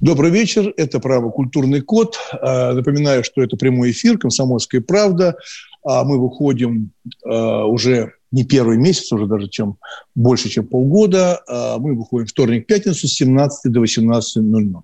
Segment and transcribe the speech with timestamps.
[0.00, 0.72] Добрый вечер.
[0.78, 1.28] Это «Право.
[1.30, 2.16] Культурный код».
[2.32, 5.36] А, Напоминаю, что это прямой эфир «Комсомольская правда».
[5.84, 6.92] А Мы выходим
[7.22, 9.76] а, уже не первый месяц, уже даже чем
[10.14, 11.42] больше, чем полгода.
[11.80, 14.74] Мы выходим вторник-пятницу с 17 до 18.00.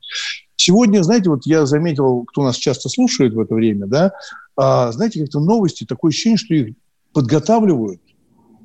[0.57, 4.13] Сегодня, знаете, вот я заметил, кто нас часто слушает в это время, да,
[4.57, 6.75] знаете, как-то новости, такое ощущение, что их
[7.13, 8.01] подготавливают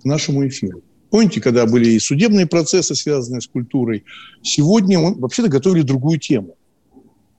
[0.02, 0.82] к нашему эфиру.
[1.12, 4.06] Помните, когда были и судебные процессы, связанные с культурой?
[4.42, 6.56] Сегодня он, вообще-то готовили другую тему.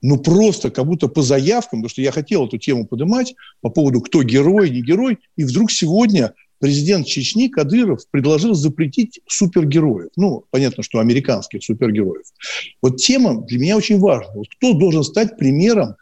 [0.02, 4.00] Ну, просто как будто по заявкам, потому что я хотел эту тему поднимать по поводу,
[4.02, 10.10] кто герой, не герой, и вдруг сегодня президент Чечни Кадыров предложил запретить супергероев.
[10.16, 12.26] Ну, понятно, что американских супергероев.
[12.82, 14.32] Вот тема для меня очень важна.
[14.34, 15.96] Вот кто должен стать примером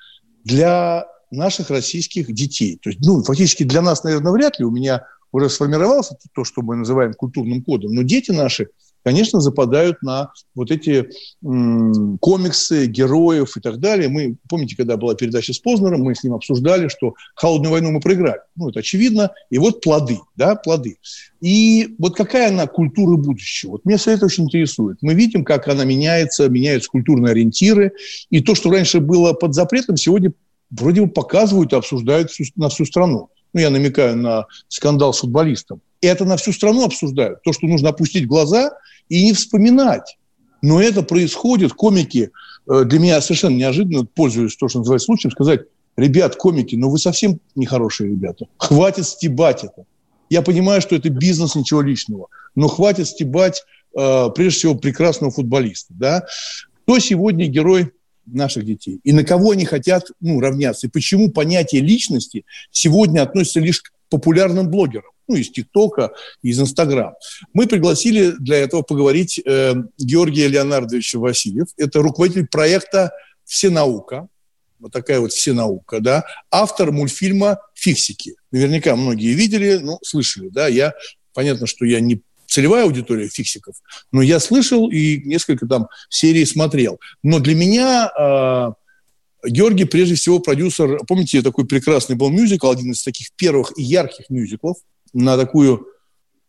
[0.44, 2.78] для наших российских детей?
[2.82, 4.64] То есть, ну, фактически для нас, наверное, вряд ли.
[4.64, 7.94] У меня уже сформировался то, что мы называем культурным кодом.
[7.94, 8.68] Но дети наши,
[9.04, 11.08] конечно, западают на вот эти
[11.40, 14.08] комиксы, героев и так далее.
[14.08, 18.00] Мы, помните, когда была передача с Познером, мы с ним обсуждали, что «Холодную войну» мы
[18.00, 18.40] проиграли.
[18.56, 19.30] Ну, это очевидно.
[19.50, 20.98] И вот плоды, да, плоды.
[21.40, 23.72] И вот какая она культура будущего?
[23.72, 24.98] Вот меня все это очень интересует.
[25.00, 27.92] Мы видим, как она меняется, меняются культурные ориентиры.
[28.30, 30.32] И то, что раньше было под запретом, сегодня
[30.70, 35.80] вроде бы показывают и обсуждают на всю страну ну, я намекаю на скандал с футболистом,
[36.00, 37.42] это на всю страну обсуждают.
[37.42, 38.72] То, что нужно опустить глаза
[39.08, 40.16] и не вспоминать.
[40.62, 42.30] Но это происходит, комики,
[42.70, 45.62] э, для меня совершенно неожиданно, пользуясь то, что называется случаем, сказать,
[45.96, 49.84] ребят, комики, ну вы совсем нехорошие ребята, хватит стебать это.
[50.28, 53.64] Я понимаю, что это бизнес, ничего личного, но хватит стебать,
[53.98, 55.92] э, прежде всего, прекрасного футболиста.
[55.96, 56.24] Да?
[56.84, 57.92] Кто сегодня герой
[58.32, 63.60] наших детей, и на кого они хотят ну, равняться, и почему понятие личности сегодня относится
[63.60, 67.14] лишь к популярным блогерам, ну, из ТикТока, из Инстаграм.
[67.52, 71.68] Мы пригласили для этого поговорить э, Георгия Леонардовича Васильев.
[71.76, 73.12] Это руководитель проекта
[73.44, 74.28] «Всенаука»,
[74.80, 78.34] вот такая вот всенаука, да, автор мультфильма «Фиксики».
[78.50, 80.94] Наверняка многие видели, ну, слышали, да, я,
[81.34, 83.76] понятно, что я не целевая аудитория фиксиков,
[84.12, 86.98] но я слышал и несколько там серий смотрел.
[87.22, 93.02] Но для меня э, Георгий, прежде всего, продюсер, помните, такой прекрасный был мюзикл, один из
[93.02, 94.76] таких первых и ярких мюзиклов
[95.12, 95.86] на такую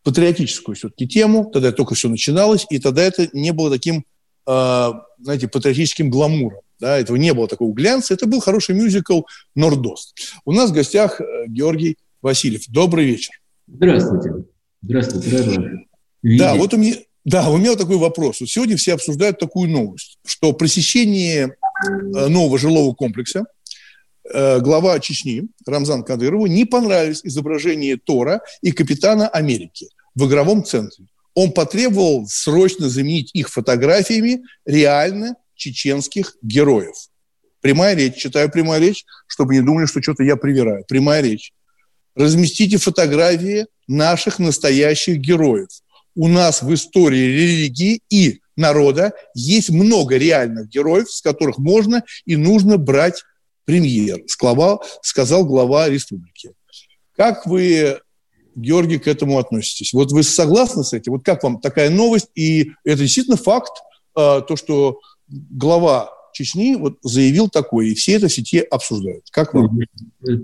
[0.04, 4.04] патриотическую все-таки тему, тогда только все начиналось, и тогда это не было таким,
[4.48, 6.62] э, знаете, патриотическим гламуром.
[6.80, 8.16] Да, этого не было такого глянца.
[8.16, 9.22] Это был хороший мюзикл
[9.54, 10.16] «Нордост».
[10.46, 12.64] У нас в гостях э, Георгий Васильев.
[12.70, 13.36] Добрый вечер.
[13.68, 14.46] Здравствуйте.
[14.82, 15.86] Здравствуйте,
[16.24, 18.40] рад да, вот у меня, да, у меня вот такой вопрос.
[18.40, 23.46] Вот сегодня все обсуждают такую новость, что при сечении э, нового жилого комплекса
[24.32, 31.06] э, глава Чечни Рамзан Кадырову не понравились изображения Тора и Капитана Америки в игровом центре.
[31.36, 36.96] Он потребовал срочно заменить их фотографиями реально чеченских героев.
[37.62, 40.84] Прямая речь, читаю прямая речь, чтобы не думали, что что-то я привираю.
[40.88, 41.54] Прямая речь.
[42.16, 45.70] Разместите фотографии наших настоящих героев–
[46.16, 52.36] у нас в истории религии и народа есть много реальных героев, с которых можно и
[52.36, 53.24] нужно брать
[53.66, 56.52] премьер, сказал, сказал глава республики.
[57.16, 58.00] Как вы,
[58.56, 59.94] Георгий, к этому относитесь?
[59.94, 61.14] Вот вы согласны с этим?
[61.14, 62.30] Вот как вам такая новость?
[62.36, 63.72] И это действительно факт,
[64.16, 69.26] а, то, что глава Чечни вот заявил такое, и все это в сети обсуждают.
[69.32, 69.80] Как вам?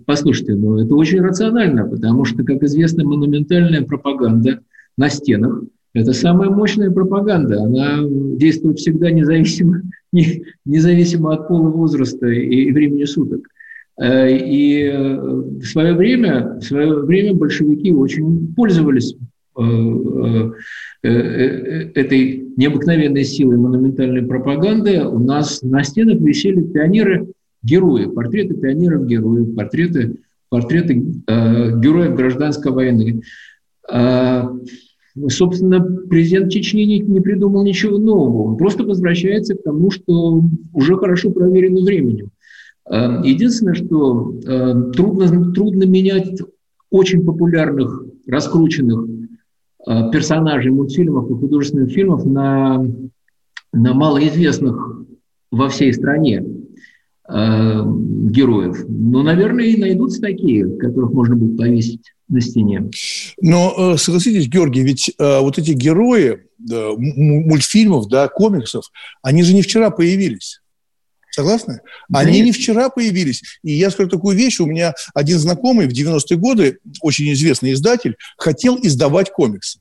[0.05, 4.61] Послушайте, ну это очень рационально, потому что, как известно, монументальная пропаганда–
[4.97, 5.63] на стенах.
[5.94, 7.63] Это самая мощная пропаганда.
[7.63, 9.81] Она действует всегда независимо,
[10.12, 13.47] не, независимо от пола, возраста и, времени суток.
[13.99, 19.16] Э, и э, в свое время, в свое время большевики очень пользовались
[19.58, 20.52] э,
[21.02, 25.03] этой необыкновенной силой монументальной пропаганды.
[25.03, 30.17] У нас на стенах висели пионеры-герои, портреты пионеров-героев, портреты,
[30.50, 33.22] портреты героев гражданской войны.
[35.29, 38.49] Собственно, президент Чечни не, придумал ничего нового.
[38.49, 40.43] Он просто возвращается к тому, что
[40.73, 42.29] уже хорошо проверено временем.
[42.90, 46.41] Э, единственное, что э, трудно, трудно менять
[46.90, 49.08] очень популярных, раскрученных
[49.87, 52.85] э, персонажей мультфильмов и художественных фильмов на,
[53.73, 55.03] на малоизвестных
[55.52, 56.56] во всей стране
[57.29, 57.84] э,
[58.29, 58.85] героев.
[58.88, 62.90] Но, наверное, и найдутся такие, которых можно будет повесить на стене.
[63.40, 66.40] Но э, согласитесь, Георгий, ведь э, вот эти герои
[66.72, 68.85] э, мультфильмов, да, комиксов,
[69.22, 70.62] они же не вчера появились.
[71.32, 71.82] Согласны?
[72.12, 73.44] Они не вчера появились.
[73.62, 74.59] И я скажу такую вещь.
[74.59, 79.79] У меня один знакомый в 90-е годы, очень известный издатель, хотел издавать комиксы.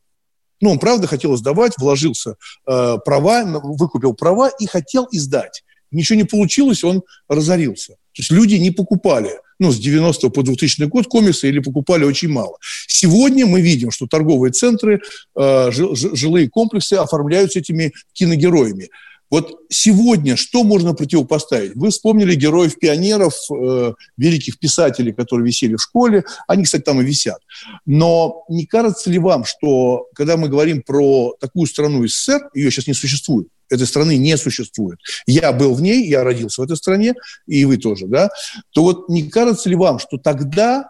[0.60, 5.64] Ну, он правда хотел издавать, вложился э, права, выкупил права и хотел издать.
[5.90, 7.92] Ничего не получилось, он разорился.
[7.92, 12.28] То есть люди не покупали ну, с 90 по 2000 год комиксы или покупали очень
[12.28, 12.56] мало.
[12.86, 15.00] Сегодня мы видим, что торговые центры,
[15.38, 18.88] э, жилые комплексы оформляются этими киногероями.
[19.28, 21.74] Вот сегодня что можно противопоставить?
[21.74, 26.24] Вы вспомнили героев-пионеров, э, великих писателей, которые висели в школе.
[26.46, 27.40] Они, кстати, там и висят.
[27.86, 32.86] Но не кажется ли вам, что когда мы говорим про такую страну СССР, ее сейчас
[32.86, 34.98] не существует, этой страны не существует.
[35.26, 37.14] Я был в ней, я родился в этой стране,
[37.46, 38.30] и вы тоже, да?
[38.70, 40.88] То вот не кажется ли вам, что тогда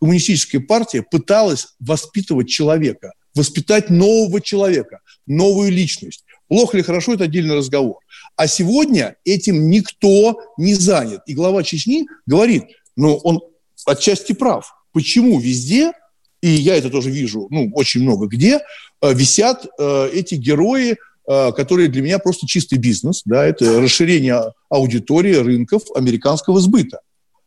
[0.00, 6.24] коммунистическая партия пыталась воспитывать человека, воспитать нового человека, новую личность?
[6.48, 7.98] Плохо или хорошо– это отдельный разговор.
[8.36, 11.22] А сегодня этим никто не занят.
[11.26, 12.64] И глава Чечни говорит,
[12.96, 13.40] ну, он
[13.86, 14.74] отчасти прав.
[14.92, 15.92] Почему везде,
[16.40, 18.60] и я это тоже вижу, ну, очень много где,
[19.00, 25.34] э, висят э, эти герои, которые для меня просто чистый бизнес, да, это расширение аудитории
[25.34, 27.00] рынков американского сбыта.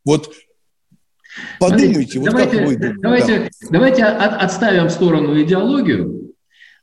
[0.04, 0.32] Вот
[1.60, 2.96] подумайте, вот давайте, как вы...
[3.02, 3.68] Давайте, да.
[3.70, 6.34] давайте отставим в сторону идеологию,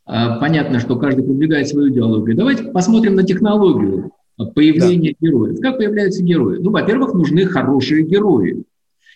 [0.06, 2.36] а, понятно, что каждый продвигает свою идеологию.
[2.36, 4.12] Давайте посмотрим на технологию
[4.54, 5.26] появления да.
[5.26, 5.60] героев.
[5.60, 6.58] Как появляются герои?
[6.58, 8.64] Ну, во-первых, нужны хорошие герои.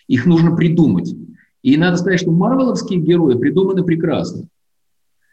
[0.07, 1.13] Их нужно придумать.
[1.61, 4.47] И надо сказать, что марвеловские герои придуманы прекрасно.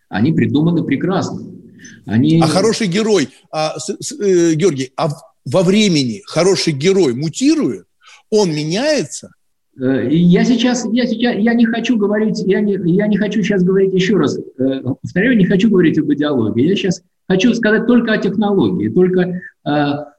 [0.08, 1.55] Они придуманы прекрасно.
[2.06, 2.40] Они...
[2.42, 5.08] А хороший герой, а, с, с, э, Георгий, а
[5.44, 7.86] во времени хороший герой мутирует,
[8.30, 9.30] он меняется,
[9.78, 13.62] Э, я сейчас, я сейчас, я не хочу говорить, я не, я не хочу сейчас
[13.62, 16.66] говорить еще раз, э, повторяю, не хочу говорить об идеологии.
[16.66, 19.40] Я сейчас хочу сказать только о технологии, только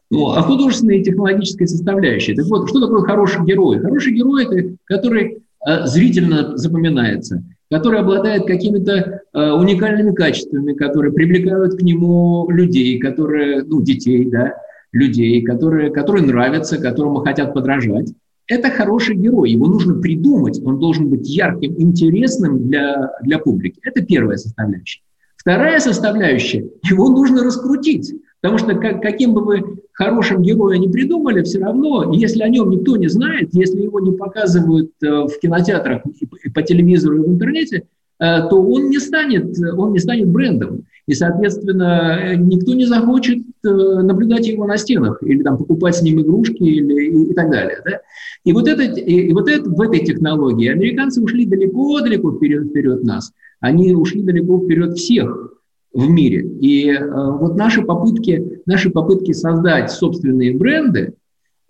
[0.10, 2.34] ну, о художественной и технологической составляющей.
[2.34, 3.80] Так вот, что такое хороший герой?
[3.80, 5.44] Хороший герой– это который
[5.86, 14.26] зрительно запоминается, который обладает какими-то уникальными качествами, которые привлекают к нему людей, которые, ну, детей,
[14.26, 14.56] да,
[14.92, 18.14] людей, которые, которые нравятся, которому хотят подражать
[18.48, 23.80] это хороший герой, его нужно придумать, он должен быть ярким, интересным для, для публики.
[23.84, 25.02] Это первая составляющая.
[25.36, 31.42] Вторая составляющая, его нужно раскрутить, потому что как, каким бы вы хорошим героя не придумали,
[31.42, 36.04] все равно, если о нем никто не знает, если его не показывают э, в кинотеатрах,
[36.54, 37.84] по телевизору и в интернете,
[38.20, 40.86] э, то он не станет, он не станет брендом.
[41.08, 46.22] И, соответственно, никто не захочет э, наблюдать его на стенах или там, покупать с ним
[46.22, 47.82] игрушки или, и, и так далее.
[47.84, 48.02] Да?
[48.44, 53.04] И вот, это, и, и вот это, в этой технологии американцы ушли далеко-далеко вперед, вперед
[53.04, 53.32] нас.
[53.62, 55.57] Они ушли далеко вперед всех
[55.98, 56.48] в мире.
[56.62, 61.14] И э, вот наши попытки, наши попытки создать собственные бренды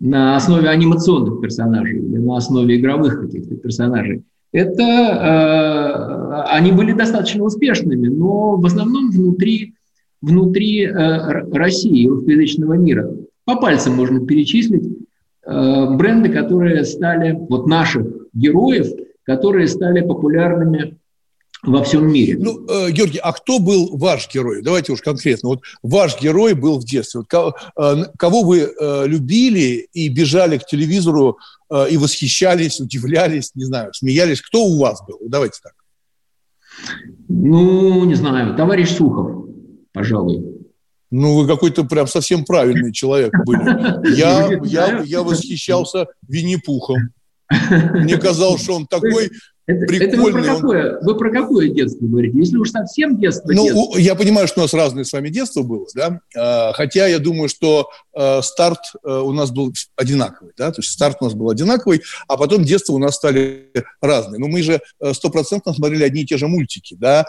[0.00, 4.22] на основе анимационных персонажей или на основе игровых каких-то персонажей–
[4.52, 9.74] это э, они были достаточно успешными, но в основном внутри,
[10.22, 13.10] внутри э, России, русскоязычного мира.
[13.44, 14.84] По пальцам можно перечислить
[15.44, 18.86] э, бренды, которые стали, вот наших героев,
[19.24, 20.96] которые стали популярными
[21.62, 22.36] во всем мире.
[22.38, 24.62] Ну, э, Георгий, а кто был ваш герой?
[24.62, 25.50] Давайте уж конкретно.
[25.50, 27.20] Вот ваш герой был в детстве.
[27.20, 31.38] Вот кого, э, кого вы э, любили и бежали к телевизору
[31.90, 34.40] и восхищались, удивлялись, не знаю, смеялись?
[34.40, 35.18] Кто у вас был?
[35.28, 35.74] Давайте так.
[37.28, 39.50] Ну, не знаю, товарищ Сухов,
[39.92, 40.58] пожалуй.
[41.10, 44.16] Ну, вы какой-то прям совсем правильный человек были.
[44.16, 47.10] Я, я, я восхищался Винни-Пухом.
[47.50, 49.30] Мне казалось, что он такой
[49.68, 52.38] это, это вы, про какое, вы про какое детство говорите?
[52.38, 53.98] Если уж совсем детство, Ну, детство.
[53.98, 57.50] я понимаю, что у нас разное с вами детство было, да, а, хотя я думаю,
[57.50, 61.50] что а, старт а, у нас был одинаковый, да, то есть старт у нас был
[61.50, 63.70] одинаковый, а потом детство у нас стали
[64.00, 64.40] разные.
[64.40, 64.80] Но мы же
[65.12, 67.26] стопроцентно смотрели одни и те же мультики, да,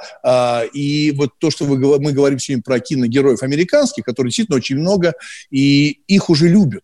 [0.73, 5.13] и вот то, что вы, мы говорим сегодня про киногероев американских, которые действительно очень много,
[5.49, 6.83] и их уже любят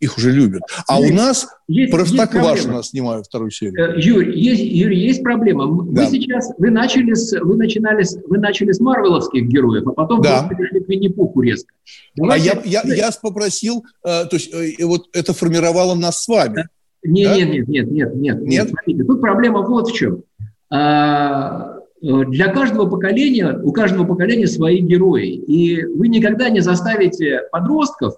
[0.00, 0.62] их уже любят.
[0.86, 3.96] А есть, у нас есть, Простоквашино снимают вторую серию.
[3.96, 5.66] Э, Юрий, есть, Юрий, есть проблема.
[5.92, 6.04] Да.
[6.04, 10.20] Вы сейчас, вы начали с, вы начинали с, вы начали с марвеловских героев, а потом
[10.22, 10.48] да.
[10.48, 11.74] перешли к Винни-Пуху резко.
[12.14, 16.28] Давайте, а я, я, я попросил, э, то есть э, вот это формировало нас с
[16.28, 16.68] вами.
[17.02, 17.36] Нет, да?
[17.36, 18.68] нет, нет, нет, нет, нет, нет.
[18.68, 20.22] Смотрите, тут проблема вот в чем.
[20.70, 25.34] А, для каждого поколения, у каждого поколения свои герои.
[25.34, 28.14] И вы никогда не заставите подростков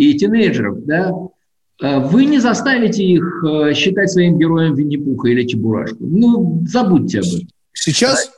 [0.00, 1.12] и тинейджеров, да,
[1.82, 5.98] э, вы не заставите их э, считать своим героем Винни-Пуха или Чебурашку.
[6.00, 7.48] Ну, забудьте об этом.
[7.74, 8.32] Сейчас?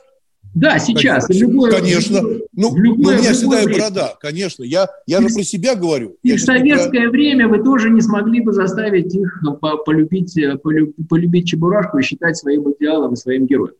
[0.53, 1.25] Да, сейчас.
[1.27, 1.45] Конечно.
[1.45, 2.21] Любое, конечно.
[2.53, 3.79] Ну, любое, ну, у меня седая время.
[3.79, 4.63] борода, конечно.
[4.63, 6.17] Я, я же про себя говорю.
[6.21, 7.11] И в советское про...
[7.11, 12.35] время вы тоже не смогли бы заставить их ну, полюбить, э, полюбить Чебурашку и считать
[12.35, 13.75] своим идеалом и своим героем.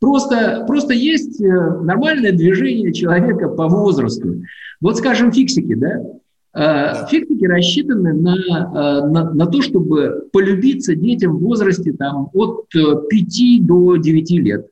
[0.00, 4.42] Просто, просто есть нормальное движение человека по возрасту.
[4.80, 6.02] Вот, скажем, фиксики, да?
[6.54, 7.06] Да.
[7.10, 13.12] Фиксики рассчитаны на, э, на, на то, чтобы полюбиться детям в возрасте там, от 5
[13.12, 14.66] э, до 9 лет.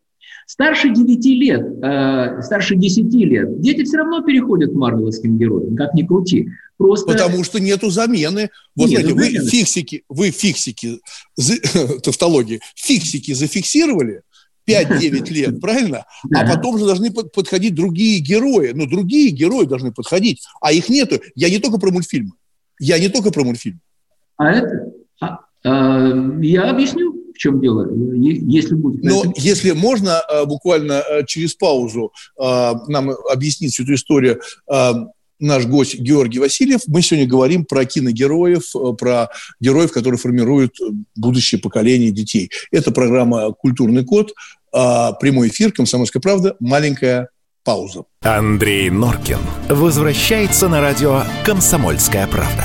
[0.47, 5.95] Старше 9 лет, э, старше 10 лет, дети все равно переходят к марвеловским героям, как
[5.95, 6.49] ни крути.
[6.77, 7.13] Просто...
[7.13, 8.51] Потому что нету замены.
[8.75, 9.45] Вот нету смотрите, замены.
[9.45, 10.99] вы фиксики, вы фиксики,
[12.03, 14.23] тавтологии, фиксики зафиксировали,
[14.71, 16.07] 5-9 лет, правильно?
[16.35, 18.73] А потом же должны подходить другие герои.
[18.75, 21.21] Ну, другие герои должны подходить, а их нету.
[21.35, 22.33] Я не только про мультфильмы.
[22.79, 23.81] Я не только про мультфильмы.
[24.37, 24.93] А это...
[25.21, 29.03] А, а, я объясню, в чем дело, если будет.
[29.05, 34.41] Но если можно а, буквально через паузу нам объяснить всю эту историю,
[35.41, 36.83] наш гость Георгий Васильев.
[36.87, 40.77] Мы сегодня говорим про киногероев, про героев, которые формируют
[41.17, 42.51] будущее поколение детей.
[42.71, 44.33] Это программа «Культурный код».
[44.73, 46.57] А, прямой эфир «Комсомольская правда».
[46.61, 47.29] Маленькая
[47.65, 48.05] пауза.
[48.23, 52.65] Андрей Норкин возвращается на радио «Комсомольская правда».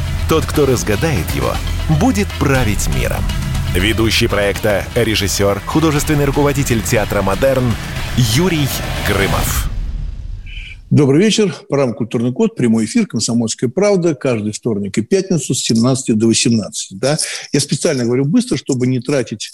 [0.31, 1.53] Тот, кто разгадает его,
[1.99, 3.21] будет править миром.
[3.75, 7.69] Ведущий проекта, режиссер, художественный руководитель театра «Модерн»
[8.15, 8.65] Юрий
[9.05, 9.69] Грымов.
[10.89, 11.53] Добрый вечер.
[11.67, 16.97] Программа «Культурный код», прямой эфир «Комсомольская правда» каждый вторник и пятницу с 17 до 18.
[16.97, 17.17] Да?
[17.51, 19.51] Я специально говорю быстро, чтобы не тратить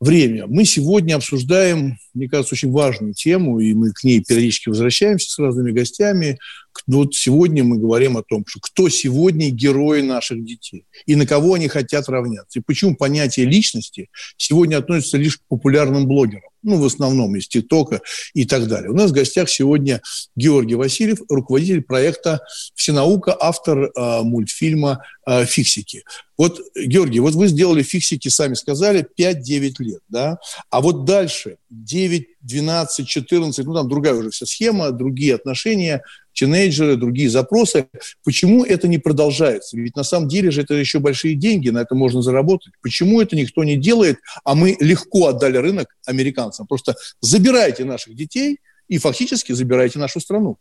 [0.00, 0.46] время.
[0.46, 5.38] Мы сегодня обсуждаем, мне кажется, очень важную тему, и мы к ней периодически возвращаемся с
[5.38, 6.38] разными гостями.
[6.86, 11.54] Вот сегодня мы говорим о том, что кто сегодня герои наших детей и на кого
[11.54, 12.60] они хотят равняться.
[12.60, 18.00] И почему понятие личности сегодня относится лишь к популярным блогерам ну, в основном из ТикТока
[18.34, 18.90] и так далее.
[18.90, 20.02] У нас в гостях сегодня
[20.36, 22.40] Георгий Васильев, руководитель проекта
[22.74, 26.04] «Всенаука», автор э, мультфильма э, «Фиксики».
[26.36, 30.38] Вот, Георгий, вот вы сделали «Фиксики», сами сказали, 5-9 лет, да?
[30.70, 36.02] А вот дальше 9, 12, 14, ну, там другая уже вся схема, другие отношения,
[36.38, 37.86] тинейджеры, другие запросы.
[38.24, 39.76] Почему это не продолжается?
[39.76, 42.72] Ведь на самом деле же это еще большие деньги, на это можно заработать.
[42.80, 46.66] Почему это никто не делает, а мы легко отдали рынок американцам?
[46.66, 50.56] Просто забирайте наших детей и фактически забирайте нашу страну.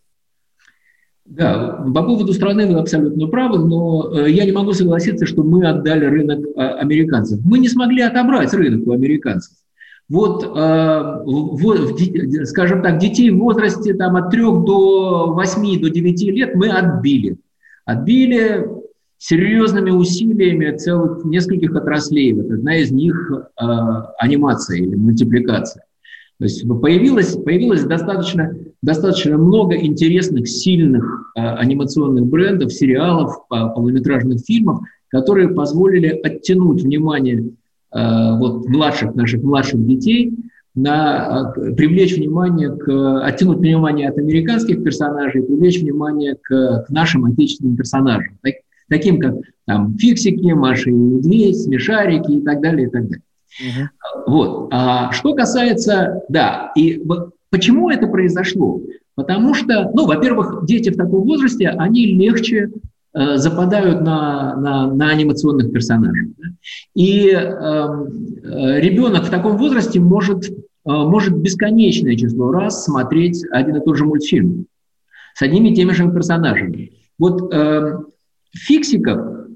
[1.26, 5.68] Да, по поводу страны вы абсолютно правы, но э, я не могу согласиться, что мы
[5.68, 7.42] отдали рынок а, американцев.
[7.44, 9.52] Мы не смогли отобрать рынок у американцев.
[10.10, 10.48] Вот, э,
[11.26, 16.70] в, скажем так, детей в возрасте там, от 3 до 8, до 9 лет мы
[16.70, 17.38] отбили.
[17.86, 18.66] Отбили
[19.18, 22.32] серьезными усилиями целых нескольких отраслей.
[22.34, 23.64] Вот одна из них э,
[24.20, 25.84] анимация или мультипликация.
[26.40, 34.40] То есть появилось, появилось достаточно, достаточно много интересных, сильных э, анимационных брендов, сериалов, э, полнометражных
[34.46, 40.34] фильмов, которые позволили оттянуть внимание Э, вот, младших, наших младших детей,
[40.78, 47.26] на, э, привлечь внимание, к, оттянуть внимание от американских персонажей, привлечь внимание к, к нашим
[47.26, 48.54] отечественным персонажам, так,
[48.88, 53.24] таким как там, Фиксики, Маша и Медведь, Смешарики и так далее, и так далее.
[53.60, 54.32] Угу.
[54.32, 54.68] Вот.
[54.72, 57.02] А что касается, да, и
[57.50, 58.80] почему это произошло?
[59.16, 62.70] Потому что, ну, во-первых, дети в таком возрасте, они легче
[63.18, 66.36] Э, западают на, на, на анимационных персонажей.
[66.94, 68.04] И эм,
[68.44, 70.54] э, ребенок в таком возрасте может, э,
[70.86, 74.68] может бесконечное число раз смотреть один и тот же мультфильм
[75.34, 76.92] с одними и теми же персонажами.
[77.18, 77.98] Вот э,
[78.52, 79.48] фиксиков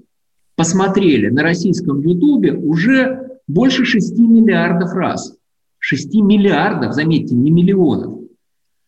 [0.55, 5.37] посмотрели на российском Ютубе уже больше 6 миллиардов раз.
[5.77, 8.21] 6 миллиардов, заметьте, не миллионов.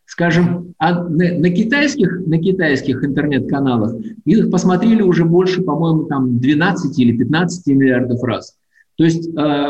[0.04, 3.94] Скажем, а на, на китайских, на китайских интернет-каналах
[4.26, 8.58] их посмотрели уже больше, по-моему, там 12 или 15 миллиардов раз.
[8.96, 9.68] То есть э,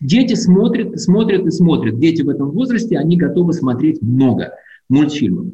[0.00, 2.00] дети смотрят, смотрят и смотрят.
[2.00, 4.54] Дети в этом возрасте, они готовы смотреть много
[4.88, 5.46] мультфильмов.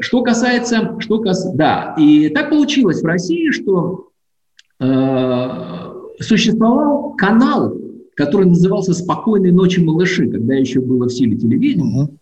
[0.00, 1.52] Что касается, что кас...
[1.54, 4.10] да, и так получилось в России, что
[4.78, 5.48] э,
[6.20, 7.76] существовал канал,
[8.14, 12.19] который назывался «Спокойной ночи, малыши», когда еще было в силе телевидения, угу.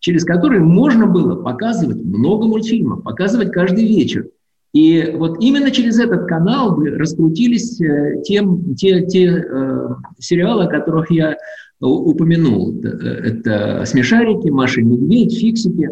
[0.00, 4.26] Через который можно было показывать много мультфильмов, показывать каждый вечер.
[4.72, 9.88] И вот именно через этот канал бы раскрутились э, тем, те, те э,
[10.18, 11.36] сериалы, о которых я
[11.80, 12.78] упомянул.
[12.82, 15.90] Это, «Смешарики», «Маша и Медведь», «Фиксики».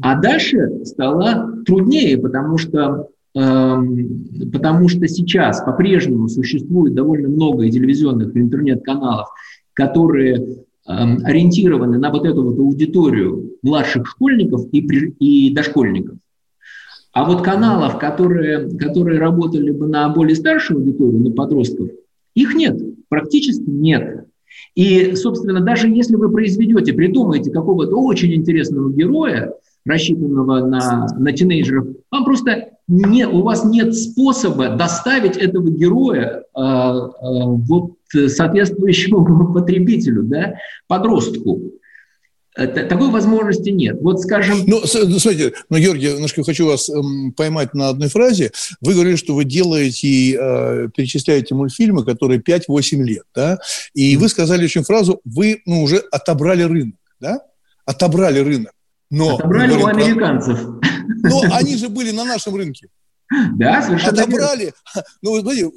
[0.00, 8.34] А дальше стало труднее, потому что Эм, потому что сейчас по-прежнему существует довольно много телевизионных
[8.34, 9.28] и интернет-каналов,
[9.74, 16.16] которые ориентированы на вот эту вот аудиторию младших школьников и, и дошкольников.
[17.12, 21.88] А вот каналов, которые, которые работали бы на более старшую аудиторию, на подростков,
[22.34, 24.26] их нет, практически нет.
[24.74, 29.52] И, собственно, даже если вы произведете, придумаете какого-то очень интересного героя,
[29.84, 36.60] рассчитанного на, на тинейджеров, вам просто не, у вас нет способа доставить этого героя э,
[36.60, 40.54] э, вот соответствующему потребителю, да,
[40.86, 41.72] подростку.
[42.54, 43.98] Такой возможности нет.
[44.00, 44.64] Вот скажем...
[44.66, 48.50] Ну, ну, смотрите, ну, Георгий, немножко хочу вас эм, поймать на одной фразе.
[48.80, 53.60] Вы говорили, что вы делаете, э, перечисляете мультфильмы, которые 5-8 лет, да?
[53.94, 57.38] И вы сказали очень фразу, вы ну, уже отобрали рынок, да?
[57.84, 58.72] Отобрали рынок.
[59.08, 60.58] Но Отобрали у американцев.
[60.58, 61.30] Про...
[61.30, 62.88] Но они же были на нашем рынке.
[63.56, 64.72] Да, совершенно Отобрали,
[65.22, 65.70] ну, вы знаете,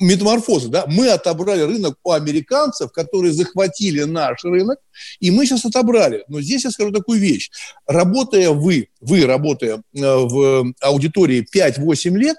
[0.00, 4.78] метаморфозы, да, мы отобрали рынок у американцев, которые захватили наш рынок,
[5.20, 6.24] и мы сейчас отобрали.
[6.28, 7.50] Но здесь я скажу такую вещь.
[7.86, 12.36] Работая вы, вы работая э, в аудитории 5-8 лет,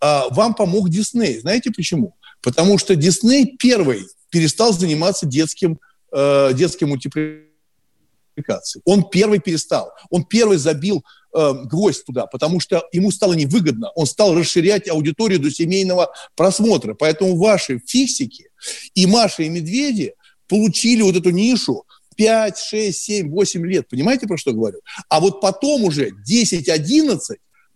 [0.00, 1.40] а, вам помог Дисней.
[1.40, 2.16] Знаете почему?
[2.42, 5.80] Потому что Дисней первый перестал заниматься детским,
[6.12, 8.82] э, детским мультипликацией.
[8.84, 11.02] Он первый перестал, он первый забил
[11.36, 16.94] э, гвоздь туда, потому что ему стало невыгодно, он стал расширять аудиторию до семейного просмотра.
[16.94, 18.48] Поэтому ваши фиксики
[18.94, 20.14] и Маша и Медведи
[20.48, 21.84] получили вот эту нишу
[22.16, 23.88] 5, 6, 7, 8 лет.
[23.88, 24.80] Понимаете, про что говорю?
[25.08, 27.18] А вот потом уже 10-11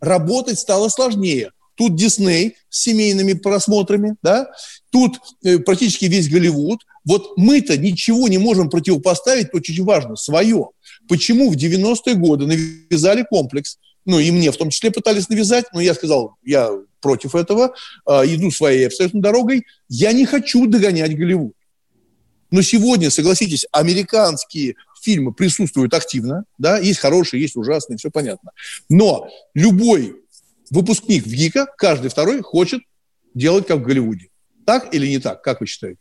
[0.01, 1.53] работать стало сложнее.
[1.77, 4.51] Тут Дисней с семейными просмотрами, да,
[4.91, 6.81] тут э, практически весь Голливуд.
[7.07, 10.69] Вот мы-то ничего не можем противопоставить, очень важно, свое.
[11.11, 15.81] Почему в 90-е годы навязали комплекс, ну и мне в том числе пытались навязать, но
[15.81, 16.71] я сказал, я
[17.01, 17.75] против этого,
[18.07, 21.55] э, иду своей абсолютно дорогой, я не хочу догонять Голливуд.
[22.53, 28.53] Но сегодня, согласитесь, американские фильмы присутствуют активно, да, есть хорошие, есть ужасные, все понятно.
[28.89, 30.15] Но любой
[30.71, 32.83] выпускник в ГИКа, каждый второй хочет
[33.35, 34.29] делать как в Голливуде.
[34.65, 35.43] Так или не так?
[35.43, 35.99] Как вы считаете?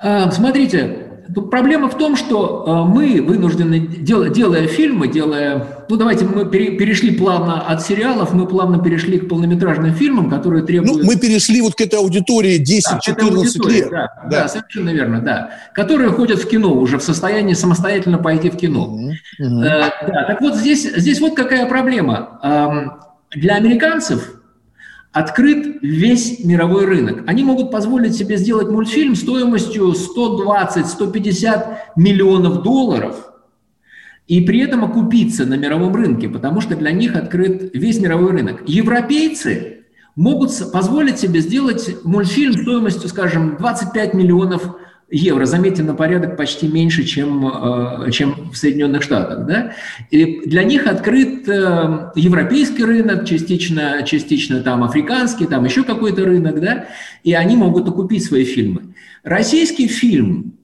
[0.00, 1.08] А, смотрите,
[1.50, 5.84] проблема в том, что а, мы вынуждены, делая фильмы, делая...
[5.88, 10.98] Ну, давайте мы перешли плавно от сериалов, мы плавно перешли к полнометражным фильмам, которые требуют...
[10.98, 13.90] Ну, мы перешли вот к этой аудитории 10-14 да, лет.
[13.90, 14.28] Да, да.
[14.30, 15.50] да, совершенно верно, да.
[15.74, 18.84] Которые ходят в кино, уже в состоянии самостоятельно пойти в кино.
[18.84, 19.60] Угу, угу.
[19.62, 19.92] Да,
[20.28, 23.00] так вот здесь, здесь вот какая проблема
[23.34, 24.37] для американцев
[25.18, 27.24] открыт весь мировой рынок.
[27.26, 33.32] Они могут позволить себе сделать мультфильм стоимостью 120-150 миллионов долларов
[34.26, 38.62] и при этом окупиться на мировом рынке, потому что для них открыт весь мировой рынок.
[38.66, 46.36] Европейцы могут позволить себе сделать мультфильм стоимостью, скажем, 25 миллионов долларов евро, заметьте, на порядок
[46.36, 49.46] почти меньше, чем, э, чем в Соединенных Штатах.
[49.46, 49.72] Да?
[50.10, 56.60] И для них открыт э, европейский рынок, частично, частично там африканский, там еще какой-то рынок,
[56.60, 56.86] да?
[57.24, 58.94] и они могут окупить свои фильмы.
[59.24, 60.54] Российский фильм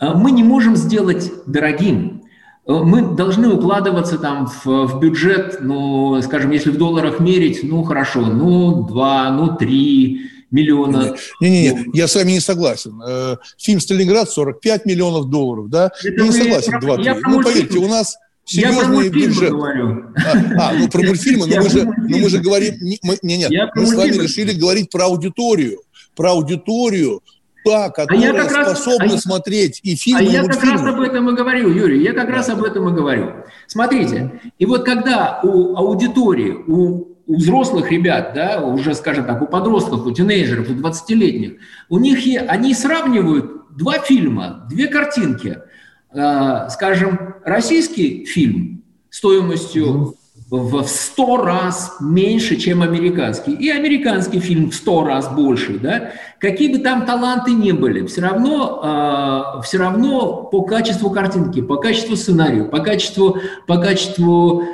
[0.00, 2.22] э, мы не можем сделать дорогим.
[2.66, 8.26] Мы должны укладываться там в, в бюджет, ну, скажем, если в долларах мерить, ну, хорошо,
[8.26, 11.16] ну, два, ну, три, миллиона.
[11.40, 13.00] Не-не-не, я с вами не согласен.
[13.06, 15.90] Э, фильм «Сталинград» 45 миллионов долларов, да?
[16.02, 17.20] Это я не согласен, 2-3.
[17.26, 19.52] Ну, поверьте, у нас серьезный бюджет.
[19.52, 23.38] А, а, ну про мультфильмы, но мы же, но мы же говорим, не, мы, не,
[23.38, 25.80] нет, мы с вами решили говорить про аудиторию,
[26.16, 27.22] про аудиторию,
[27.64, 31.28] та, которая а способна раз, смотреть и фильмы, А и я как раз об этом
[31.28, 33.32] и говорю, Юрий, я как раз об этом и говорю.
[33.66, 39.46] Смотрите, и вот когда у аудитории, у у взрослых ребят, да, уже, скажем так, у
[39.46, 41.58] подростков, у тинейджеров, у 20-летних,
[41.90, 45.58] у них и, они сравнивают два фильма, две картинки.
[46.12, 50.14] Э, скажем, российский фильм стоимостью
[50.50, 53.52] в 100 раз меньше, чем американский.
[53.52, 55.78] И американский фильм в 100 раз больше.
[55.78, 56.12] Да?
[56.40, 61.76] Какие бы там таланты ни были, все равно, э, все равно по качеству картинки, по
[61.76, 63.36] качеству сценария, по качеству,
[63.66, 64.64] по качеству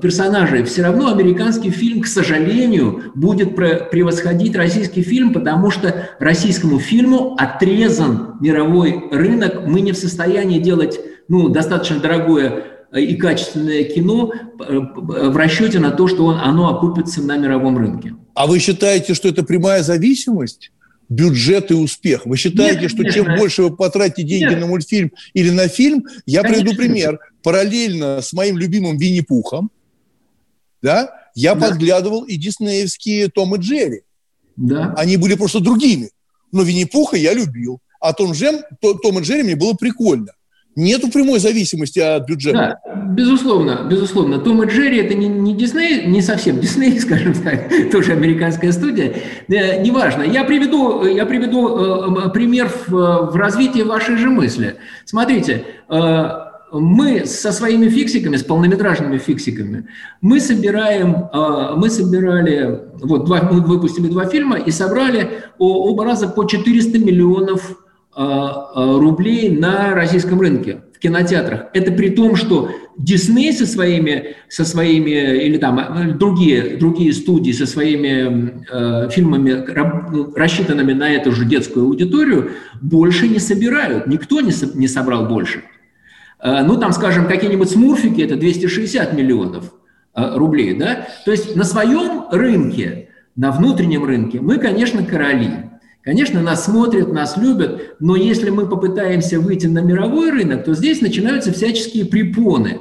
[0.00, 7.34] персонажей, все равно американский фильм, к сожалению, будет превосходить российский фильм, потому что российскому фильму
[7.38, 9.66] отрезан мировой рынок.
[9.66, 15.90] Мы не в состоянии делать ну, достаточно дорогое и качественное кино э, в расчете на
[15.90, 18.14] то, что он, оно окупится на мировом рынке.
[18.34, 20.70] А вы считаете, что это прямая зависимость?
[21.08, 22.26] Бюджет и успех.
[22.26, 23.38] Вы считаете, нет, что нет, чем нет.
[23.38, 24.60] больше вы потратите деньги нет.
[24.60, 26.64] на мультфильм или на фильм, я Конечно.
[26.64, 27.20] приведу пример.
[27.42, 29.70] Параллельно с моим любимым Винни-Пухом,
[30.82, 31.68] да, я да.
[31.68, 34.02] подглядывал и диснеевские Том и Джерри.
[34.56, 34.94] Да.
[34.96, 36.10] Они были просто другими.
[36.52, 37.80] Но Винни-Пуха я любил.
[38.00, 40.32] А Том, Джем, Том и Джерри мне было прикольно.
[40.76, 42.80] Нету прямой зависимости от бюджета.
[42.84, 44.38] Да, безусловно, безусловно.
[44.38, 49.14] Том и Джерри это не, не Дисней, не совсем Дисней, скажем так, тоже американская студия.
[49.48, 50.22] Э, неважно.
[50.22, 52.90] Я приведу, я приведу э, пример в,
[53.32, 54.76] в развитии вашей же мысли.
[55.06, 56.28] Смотрите, э,
[56.72, 59.86] мы со своими фиксиками, с полнометражными фиксиками,
[60.20, 66.28] мы собираем, э, мы собирали, вот два, мы выпустили два фильма и собрали оба раза
[66.28, 67.78] по 400 миллионов
[68.16, 71.66] рублей на российском рынке в кинотеатрах.
[71.74, 77.52] Это при том, что Дисней со своими, со своими или там э, другие, другие студии
[77.52, 79.66] со своими э, фильмами,
[80.10, 84.06] ну, рассчитанными на эту же детскую аудиторию, больше не собирают.
[84.06, 85.64] Никто не, со, не собрал больше.
[86.42, 89.74] Э, ну, там, скажем, какие-нибудь смурфики– это 260 миллионов
[90.14, 90.78] э, рублей.
[90.78, 91.06] Да?
[91.26, 95.50] То есть на своем рынке, на внутреннем рынке мы, конечно, короли–
[96.06, 101.00] Конечно, нас смотрят, нас любят, но если мы попытаемся выйти на мировой рынок, то здесь
[101.00, 102.78] начинаются всяческие препоны.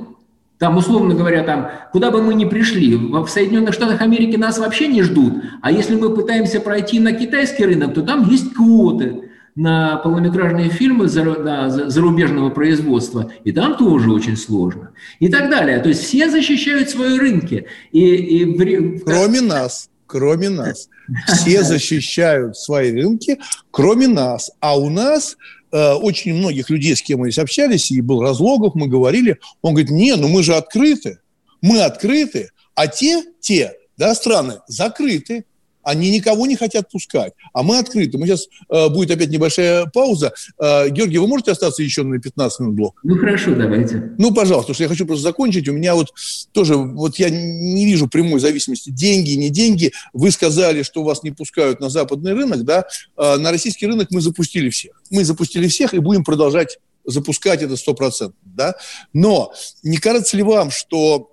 [0.60, 4.88] Там, условно говоря, там, куда бы мы ни пришли, в Соединенных Штатах Америки нас вообще
[4.88, 9.96] не ждут, а если мы пытаемся пройти на китайский рынок, то там есть квоты на
[9.98, 14.92] полнометражные фильмы зарубежного производства, и там тоже очень сложно.
[15.20, 15.80] И так далее.
[15.80, 17.66] То есть все защищают свои рынки.
[17.92, 19.00] И, и...
[19.00, 20.90] Кроме нас кроме нас.
[21.28, 23.40] Все защищают свои рынки,
[23.72, 24.52] кроме нас.
[24.60, 25.38] А у нас
[25.72, 29.74] э, очень многих людей, с кем мы здесь общались, и был Разлогов, мы говорили, он
[29.74, 31.20] говорит, не, ну мы же открыты,
[31.62, 35.46] мы открыты, а те, те, да, страны закрыты.
[35.86, 38.18] Они никого не хотят пускать, а мы открыты.
[38.18, 40.34] Мы сейчас э, будет опять небольшая пауза.
[40.60, 43.00] Э, Георгий, вы можете остаться еще на 15 минут блок?
[43.04, 44.14] Ну хорошо, давайте.
[44.18, 45.70] Ну, пожалуйста, потому что я хочу просто закончить.
[45.70, 46.12] У меня вот
[46.52, 48.90] тоже, вот я не вижу прямой зависимости.
[48.90, 49.94] Деньги, не деньги.
[50.12, 52.86] Вы сказали, что вас не пускают на западный рынок, да?
[53.16, 55.00] Э, на российский рынок мы запустили всех.
[55.12, 58.34] Мы запустили всех и будем продолжать запускать это 100%.
[58.44, 58.76] Да?
[59.14, 61.32] Но не кажется ли вам, что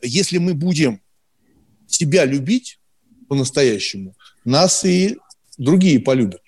[0.00, 1.00] если мы будем
[1.88, 2.78] себя любить,
[3.28, 5.18] по-настоящему, нас и
[5.58, 6.40] другие полюбят.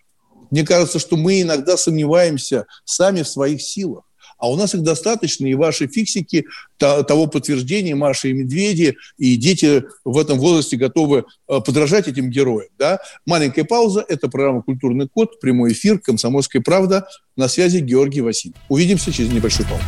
[0.51, 4.05] Мне кажется, что мы иногда сомневаемся сами в своих силах.
[4.38, 6.47] А у нас их достаточно, и ваши фиксики
[6.79, 12.69] того подтверждения, Маши и Медведи, и дети в этом возрасте готовы э, подражать этим героям.
[12.79, 13.01] Да?
[13.27, 14.05] Маленькая пауза.
[14.09, 17.09] Это программа «Культурный код», прямой эфир, «Комсомольская правда».
[17.37, 18.57] На связи Георгий Васильев.
[18.69, 19.83] Увидимся через небольшой паузу.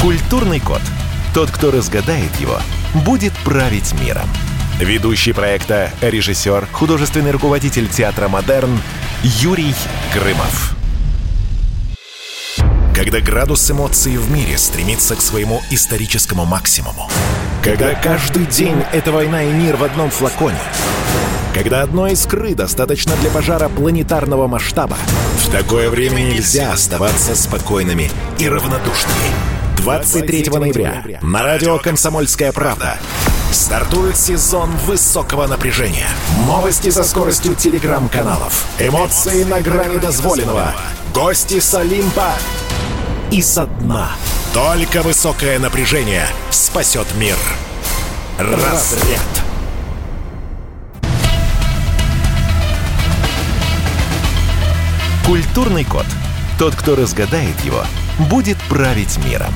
[0.00, 0.82] «Культурный код».
[1.34, 2.60] Тот, кто разгадает его–
[2.94, 4.28] будет править миром.
[4.78, 8.80] Ведущий проекта, режиссер, художественный руководитель театра «Модерн»
[9.22, 9.74] Юрий
[10.14, 10.76] Грымов.
[12.94, 17.08] Когда градус эмоций в мире стремится к своему историческому максимуму.
[17.62, 20.58] Когда каждый день— это война и мир в одном флаконе.
[21.54, 24.96] Когда одной искры достаточно для пожара планетарного масштаба.
[25.38, 29.51] В такое время нельзя оставаться спокойными и равнодушными.
[29.82, 33.00] 23 ноября на радио «Комсомольская правда»
[33.50, 36.06] стартует сезон высокого напряжения.
[36.46, 38.64] Новости со скоростью телеграм-каналов.
[38.78, 40.72] Эмоции на грани дозволенного.
[41.12, 42.30] Гости с Олимпа
[43.32, 44.12] и со дна.
[44.54, 47.34] Только высокое напряжение спасет мир.
[48.38, 49.20] Разряд.
[55.26, 56.06] Культурный код.
[56.56, 57.82] Тот, кто разгадает его,
[58.30, 59.52] будет править миром.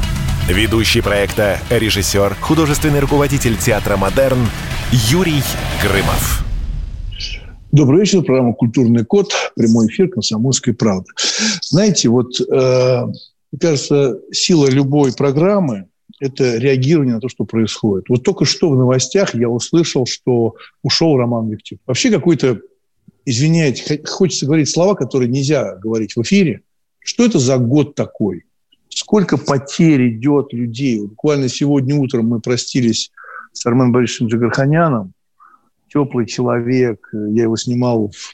[0.49, 4.39] Ведущий проекта, режиссер, художественный руководитель театра «Модерн»
[4.93, 5.43] Юрий
[5.83, 6.45] Грымов.
[7.73, 8.23] Добрый вечер.
[8.23, 9.33] Программа «Культурный код».
[9.57, 11.11] Прямой эфир «Комсомольской правды».
[11.63, 13.07] Знаете, вот, э,
[13.51, 15.89] мне кажется, сила любой программы–
[16.21, 18.09] это реагирование на то, что происходит.
[18.09, 21.81] Вот только что в новостях я услышал, что ушел Роман Виктюк.
[21.87, 22.61] Вообще какой-то,
[23.25, 26.61] извиняйте, хочется говорить слова, которые нельзя говорить в эфире.
[27.01, 28.45] Что это за год такой?
[28.89, 31.01] Сколько потерь идет людей.
[31.01, 33.11] Буквально сегодня утром мы простились
[33.53, 35.13] с Арменом Борисовичем Джигарханяном.
[35.93, 37.09] Теплый человек.
[37.13, 38.33] Я его снимал в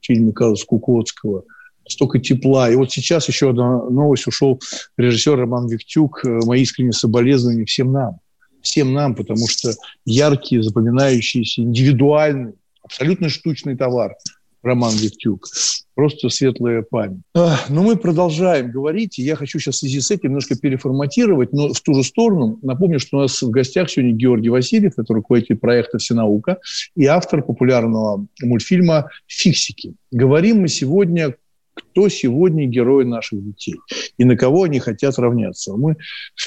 [0.00, 1.44] фильме Казус Кукоцкого.
[1.88, 2.70] столько тепла.
[2.70, 4.26] И вот сейчас еще одна новость.
[4.26, 4.60] Ушел
[4.96, 6.22] режиссер Роман Виктюк.
[6.24, 8.20] Мои искренние соболезнования всем нам.
[8.62, 9.72] Всем нам, потому что
[10.04, 14.14] яркий, запоминающийся, индивидуальный, абсолютно штучный товар–
[14.62, 15.46] Роман Виктюк.
[15.94, 17.20] Просто светлая память.
[17.34, 21.72] Но мы продолжаем говорить, и я хочу сейчас в связи с этим немножко переформатировать, но
[21.72, 22.58] в ту же сторону.
[22.62, 26.58] Напомню, что у нас в гостях сегодня Георгий Васильев, это руководитель проекта «Всенаука»
[26.96, 29.94] и автор популярного мультфильма «Фиксики».
[30.10, 31.34] Говорим мы сегодня
[31.72, 33.76] кто сегодня герои наших детей
[34.18, 35.74] и на кого они хотят равняться.
[35.76, 35.96] Мы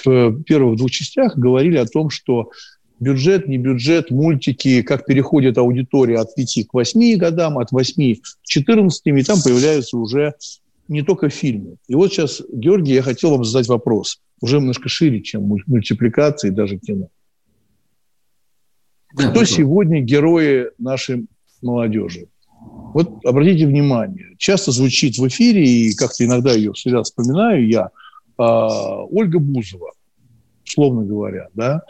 [0.05, 2.51] в первых двух частях говорили о том, что
[3.03, 8.23] бюджет, не бюджет, мультики, как переходит аудитория от 5 к 8 годам, от 8 к
[8.43, 10.33] 14, и там появляются уже
[10.87, 11.75] не только фильмы.
[11.87, 16.53] И вот сейчас, Георгий, я хотел вам задать вопрос, уже немножко шире, чем мультипликация и
[16.53, 17.09] даже кино.
[19.15, 21.27] Да, Кто сегодня герои нашей
[21.61, 22.27] молодежи?
[22.93, 28.43] Вот обратите внимание, часто звучит в эфире, и как-то иногда ее всегда вспоминаю я, э,
[28.43, 29.91] Ольга Бузова,
[30.65, 31.83] условно говоря, да,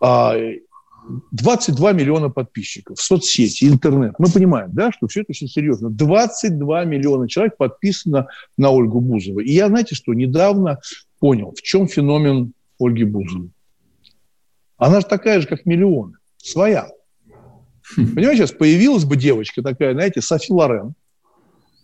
[0.00, 4.14] 22 а, миллиона подписчиков в соцсети, интернет.
[4.18, 5.90] Мы понимаем, да, что все это очень серьезно.
[5.90, 9.40] 22 миллиона человек подписано на Ольгу Бузову.
[9.40, 10.80] И я, знаете что, недавно
[11.18, 13.50] понял, в чем феномен Ольги Бузовой.
[14.78, 16.14] Она же такая же, как миллионы.
[16.38, 16.88] Своя.
[17.94, 20.94] Понимаете, сейчас появилась бы девочка такая, знаете, Софи Лорен,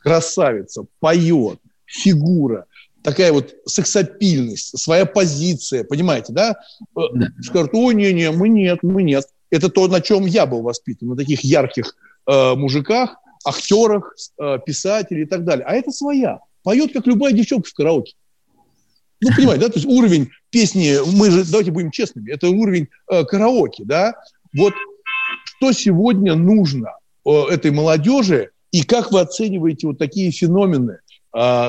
[0.01, 2.65] красавица, поет, фигура–
[3.07, 6.57] такая вот сексапильность, своя позиция, понимаете, да?
[6.97, 7.29] Э, да.
[7.41, 9.27] Скажут, о, не-не, мы нет, мы нет.
[9.49, 15.23] Это то, на чем я был воспитан, на таких ярких э, мужиках, актерах, э, писателей
[15.23, 15.65] и так далее.
[15.69, 16.41] А это своя.
[16.65, 18.15] Поет, как любая девчонка в караоке.
[19.21, 19.69] Ну, понимаете, да?
[19.69, 24.15] То есть уровень песни, мы же, давайте будем честными, это уровень э, караоке, да?
[24.53, 24.75] Вот
[25.45, 26.89] что сегодня нужно
[27.25, 30.99] э, этой молодежи, и как вы оцениваете вот такие феномены,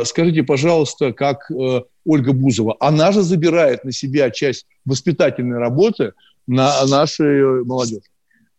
[0.05, 6.13] скажите, пожалуйста, как э, Ольга Бузова, она же забирает на себя часть воспитательной работы
[6.47, 8.01] на нашей молодежи.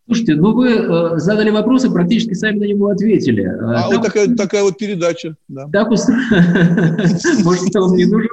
[0.08, 3.42] Слушайте, ну вы э, задали вопрос и практически сами на него ответили.
[3.42, 5.36] А так, вот такая, такая вот передача.
[5.48, 5.68] Да.
[5.70, 6.96] Так устроено.
[7.44, 8.30] Может, он не нужен?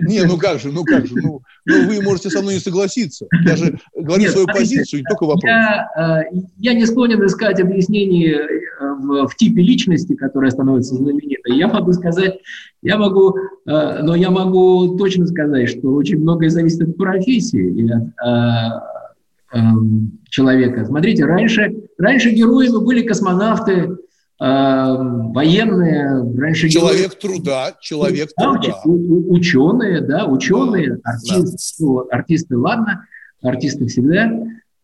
[0.00, 3.26] Не, ну как же, ну как же, ну, ну вы можете со мной не согласиться.
[3.46, 5.44] Я же говорю Нет, свою смотрите, позицию, и только вопрос.
[5.44, 8.46] Я, э, я не склонен искать объяснений э,
[8.80, 11.39] в, в типе личности, которая становится знаменитой.
[11.52, 12.38] Я могу сказать,
[12.82, 13.34] я могу,
[13.66, 18.82] э, но я могу точно сказать, что очень многое зависит от профессии и от
[19.52, 20.84] эм, человека.
[20.84, 23.96] Смотрите, раньше, раньше героями были космонавты,
[24.42, 26.70] Эм, военные, раньше...
[26.70, 28.80] Человек герои, труда, человек да, труда.
[28.84, 31.86] Ученые, да, ученые, да, артисты, да.
[31.86, 33.06] Ну, артисты, ладно,
[33.42, 34.32] артисты всегда.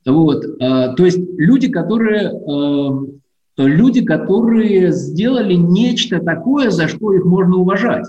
[0.05, 2.91] Вот, э, то есть люди, которые, э,
[3.65, 8.07] люди, которые сделали нечто такое, за что их можно уважать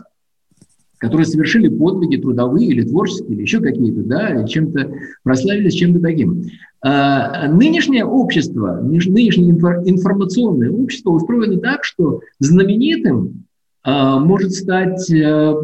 [0.97, 4.91] которые совершили подвиги трудовые или творческие, или еще какие-то, да, чем-то
[5.23, 6.43] прославились чем-то таким.
[6.81, 9.51] А, нынешнее общество, нынешнее
[9.89, 13.45] информационное общество устроено так, что знаменитым
[13.83, 15.55] а, может стать а,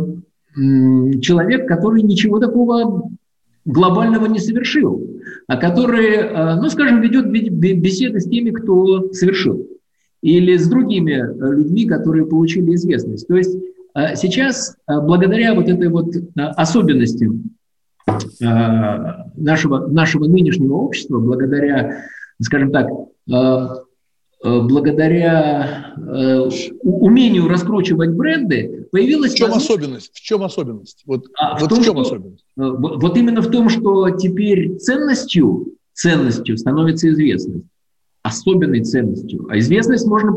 [0.55, 3.09] человек, который ничего такого
[3.65, 5.09] глобального не совершил,
[5.47, 9.65] а который, ну, скажем, ведет беседы с теми, кто совершил,
[10.23, 11.21] или с другими
[11.53, 13.27] людьми, которые получили известность.
[13.27, 13.55] То есть
[13.93, 17.29] а сейчас, а, благодаря вот этой вот особенности
[18.39, 22.03] нашего, нашего нынешнего общества, благодаря,
[22.41, 22.89] скажем так,
[24.41, 25.93] благодаря
[26.81, 29.31] умению раскручивать бренды, появилась...
[29.33, 29.79] В чем возможность...
[29.79, 30.11] особенность?
[30.15, 31.03] В чем особенность?
[31.05, 32.45] Вот, а, вот в, том, в чем что, особенность?
[32.57, 37.63] Вот именно в том, что теперь ценностью, ценностью становится известность
[38.23, 39.45] особенной ценностью.
[39.49, 40.33] А известность можно,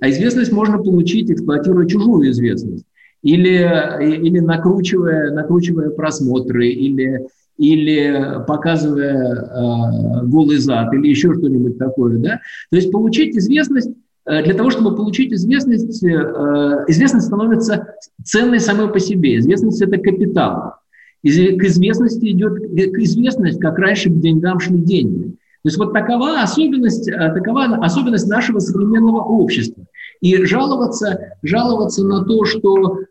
[0.00, 2.84] а известность можно получить, эксплуатируя чужую известность.
[3.22, 3.68] Или,
[4.00, 7.26] или накручивая, накручивая просмотры, или,
[7.58, 12.18] или показывая э, голый зад, или еще что-нибудь такое.
[12.18, 12.40] Да?
[12.70, 13.90] То есть получить известность
[14.26, 19.38] э, для того, чтобы получить известность, э, известность становится ценной самой по себе.
[19.38, 20.74] Известность– это капитал.
[21.24, 21.26] К
[21.64, 25.34] известности идет, к известности, как раньше к деньгам шли деньги.
[25.66, 29.84] То есть вот такова особенность, э, такова особенность нашего современного общества.
[30.20, 33.04] И жаловаться, жаловаться на то, что э,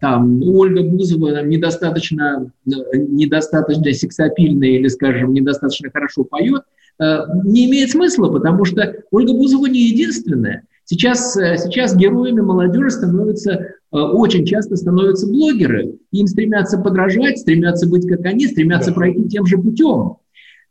[0.00, 6.62] там Ольга Бузова недостаточно, э, недостаточно сексапильная или, скажем, недостаточно хорошо поет,
[6.98, 10.62] э, не имеет смысла, потому что Ольга Бузова не единственная.
[10.86, 15.98] Сейчас, э, сейчас героями молодежи становятся, очень часто становятся блогеры.
[16.10, 18.94] Им стремятся подражать, стремятся быть как они, стремятся да.
[18.94, 20.16] пройти тем же путем.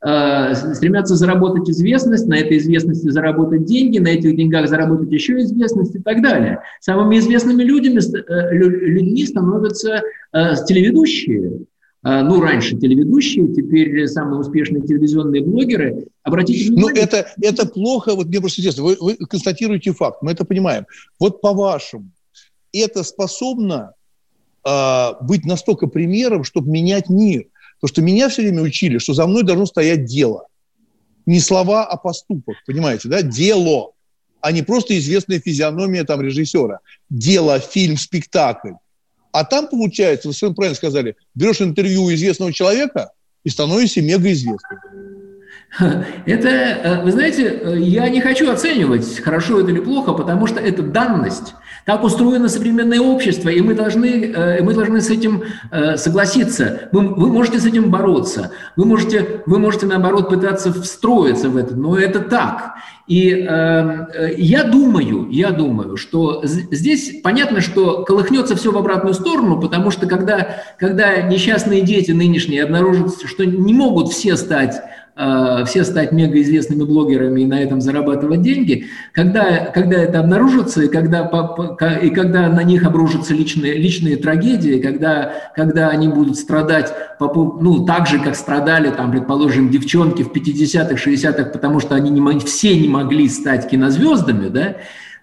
[0.05, 5.95] Э, стремятся заработать известность, на этой известности заработать деньги, на этих деньгах заработать еще известность
[5.95, 6.61] и так далее.
[6.79, 10.01] Самыми известными людьми, э, людьми становятся
[10.33, 11.61] э, телеведущие.
[12.03, 16.05] Ну, раньше телеведущие, теперь самые успешные телевизионные блогеры.
[16.23, 17.01] Обратите ну, внимание.
[17.01, 20.85] Ну, это, это плохо, вот мне просто интересно, вы, вы констатируете факт, мы это понимаем.
[21.19, 22.11] Вот по-вашему,
[22.71, 23.93] это способно
[24.65, 27.47] э, быть настолько примером, чтобы менять мир?
[27.79, 30.47] Потому что меня все время учили, что за мной должно стоять дело.
[31.25, 33.21] Не слова, а поступок, понимаете, да?
[33.21, 33.91] Дело,
[34.41, 36.79] а не просто известная физиономия там режиссера.
[37.09, 38.71] Дело, фильм, спектакль.
[39.31, 43.11] А там, получается, вы совершенно правильно сказали, берешь интервью у известного человека
[43.43, 44.79] и становишься мегаизвестным.
[46.25, 50.59] Это, э, вы знаете, э, я не хочу оценивать, хорошо это или плохо, потому что
[50.59, 51.53] это данность.
[51.87, 55.43] Так устроено современное общество, и мы должны, э, мы должны с этим
[55.95, 56.89] согласиться.
[56.91, 61.77] Вы, вы можете с этим бороться, вы можете, вы можете, наоборот, пытаться встроиться в это,
[61.77, 62.75] но это так.
[63.07, 69.61] И э, я думаю, я думаю, что здесь понятно, что колыхнется все в обратную сторону,
[69.61, 74.96] потому что когда, когда несчастные дети нынешние обнаружат, что не могут все стать Э,
[75.65, 81.29] все стать мегаизвестными блогерами и на этом зарабатывать деньги, когда, когда это обнаружится, и когда,
[82.01, 88.07] и когда на них обрушатся личные, личные трагедии, когда, когда они будут страдать ну, так
[88.07, 92.87] же, как страдали, там, предположим, девчонки в 50-х, 60-х, потому что они не, все не
[92.87, 94.75] могли стать кинозвездами, да,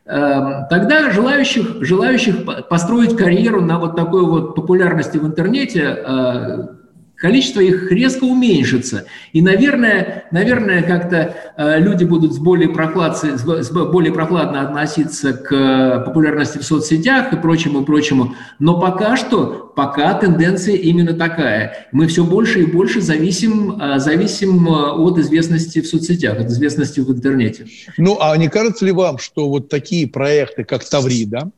[0.06, 6.66] эм, Тогда желающих, желающих построить карьеру на вот такой вот популярности в интернете э,
[7.16, 9.06] количество их резко уменьшится.
[9.32, 15.52] И, наверное, наверное как-то э, люди будут с более, прохладцы, с более прохладно относиться к
[15.52, 18.34] э, популярности в соцсетях и прочему, и прочему.
[18.58, 21.88] Но пока что, пока тенденция именно такая.
[21.92, 27.10] Мы все больше и больше зависим, э, зависим от известности в соцсетях, от известности в
[27.10, 27.66] интернете.
[27.96, 31.50] Ну, а не кажется ли вам, что вот такие проекты, как Таврида, да,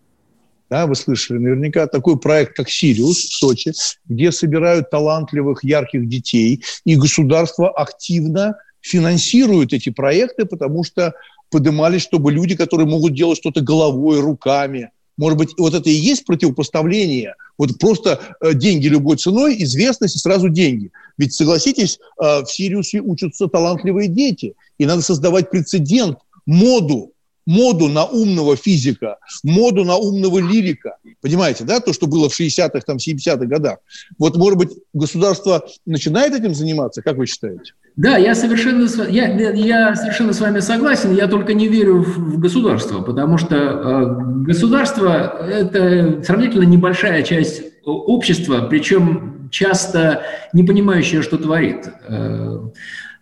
[0.86, 3.72] вы слышали наверняка, такой проект, как «Сириус» в Сочи,
[4.06, 11.14] где собирают талантливых, ярких детей, и государство активно финансирует эти проекты, потому что
[11.50, 16.26] поднимались, чтобы люди, которые могут делать что-то головой, руками, может быть, вот это и есть
[16.26, 17.36] противопоставление.
[17.56, 20.90] Вот просто э, деньги любой ценой, известность и сразу деньги.
[21.16, 24.54] Ведь, согласитесь, э, в Сириусе учатся талантливые дети.
[24.76, 27.12] И надо создавать прецедент, моду,
[27.46, 30.96] моду на умного физика, моду на умного лирика.
[31.22, 33.78] Понимаете, да, то, что было в 60-х, там, 70-х годах.
[34.18, 37.72] Вот, может быть, государство начинает этим заниматься, как вы считаете?
[37.96, 43.00] Да, я совершенно, я, я совершенно с вами согласен, я только не верю в государство,
[43.00, 51.88] потому что э, государство– это сравнительно небольшая часть общества, причем часто не понимающая, что творит.
[52.08, 52.58] Э,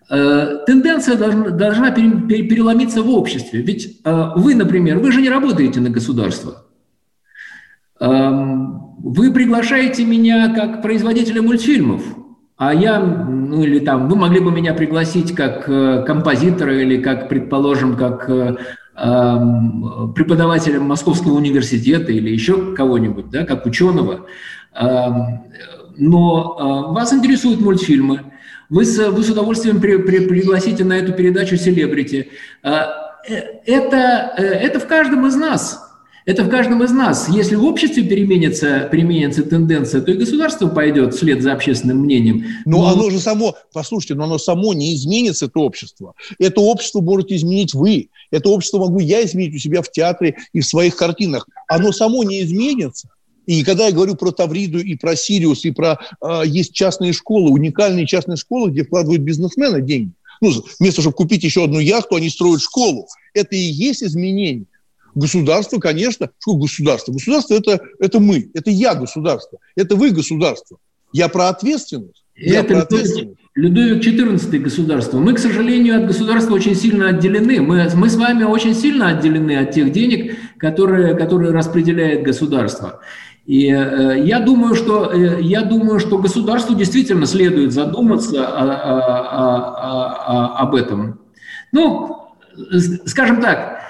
[0.08, 3.62] тенденция должна, должна переломиться в обществе.
[3.62, 6.66] Ведь э, вы, например, вы же не работаете на государство.
[8.00, 12.02] Эм, вы приглашаете меня как производителя мультфильмов,
[12.56, 17.28] а я, ну или там, вы могли бы меня пригласить как э, композитора или как,
[17.30, 24.26] предположим, как эм, преподавателя Московского университета или еще кого-нибудь, да, как ученого.
[24.74, 25.44] Эм,
[25.96, 28.20] но вас интересуют мультфильмы–
[28.70, 32.28] вы с, вы с удовольствием при, при, пригласите на эту передачу селебрити.
[32.62, 33.34] А, э,
[33.66, 35.80] это, э, это в каждом из нас.
[36.26, 37.28] Это в каждом из нас.
[37.28, 42.46] Если в обществе переменится, переменится тенденция, то и государство пойдет вслед за общественным мнением.
[42.64, 46.14] Но, но оно же само, послушайте, но оно само не изменится, это общество.
[46.38, 48.08] Это общество можете изменить вы.
[48.30, 51.46] Это общество могу я изменить у себя в театре и в своих картинах.
[51.68, 53.08] Оно само не изменится.
[53.46, 57.50] И когда я говорю про Тавриду и про Сириус, и про э, есть частные школы,
[57.50, 60.12] уникальные частные школы, где вкладывают бизнесмены деньги.
[60.40, 63.06] Ну, вместо, чтобы купить еще одну яхту, они строят школу.
[63.34, 64.66] Это и есть изменение.
[65.14, 67.12] Государство, конечно, что государство?
[67.12, 70.78] Государство это, это мы, это я государство, это вы государство.
[71.12, 72.24] Я про ответственность.
[72.34, 73.38] Я это про ответственность.
[73.54, 75.18] Людовик XIV государство.
[75.18, 77.60] Мы, к сожалению, от государства очень сильно отделены.
[77.60, 83.00] Мы, мы с вами очень сильно отделены от тех денег, которые, которые распределяет государство.
[83.46, 89.56] И э, я думаю, что э, я думаю, что государству действительно следует задуматься о, о,
[90.26, 91.20] о, об этом.
[91.70, 92.30] Ну,
[93.04, 93.80] скажем так,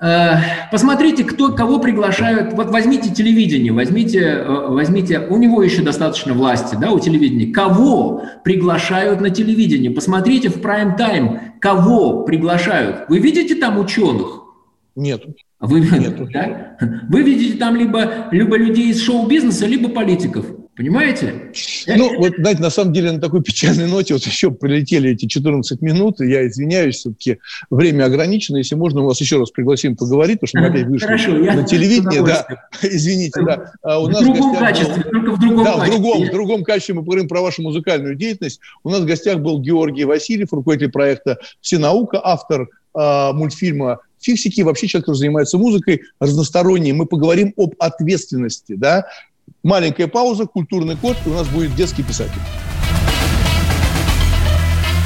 [0.00, 0.36] э,
[0.70, 2.54] посмотрите, кто кого приглашают.
[2.54, 7.52] Вот возьмите телевидение, возьмите, возьмите, у него еще достаточно власти, да, у телевидения.
[7.52, 9.90] Кого приглашают на телевидение?
[9.90, 13.04] Посмотрите в прайм-тайм, кого приглашают.
[13.08, 14.44] Вы видите там ученых?
[14.96, 15.24] Нет.
[15.66, 16.14] Вы, Нет.
[16.32, 16.76] Да?
[17.08, 20.46] Вы видите там либо, либо людей из шоу-бизнеса, либо политиков.
[20.76, 21.52] Понимаете?
[21.86, 25.80] Ну, вот, знаете, на самом деле на такой печальной ноте вот еще прилетели эти 14
[25.82, 27.38] минут, и я извиняюсь, все-таки
[27.70, 28.56] время ограничено.
[28.56, 31.62] Если можно, мы вас еще раз пригласим поговорить, потому что мы опять вышли Хорошо, на
[31.62, 32.24] телевидение.
[32.24, 32.46] Да,
[32.82, 33.72] извините, да.
[33.82, 35.10] А у в нас другом в качестве, был...
[35.12, 35.86] только в другом Да, качестве.
[35.86, 38.60] в другом, в другом качестве мы поговорим про вашу музыкальную деятельность.
[38.82, 44.88] У нас в гостях был Георгий Васильев, руководитель проекта «Всенаука», автор э, мультфильма фиксики, вообще
[44.88, 46.92] человек, который занимается музыкой, разносторонний.
[46.92, 49.06] Мы поговорим об ответственности, да,
[49.62, 52.40] Маленькая пауза, культурный код, и у нас будет детский писатель.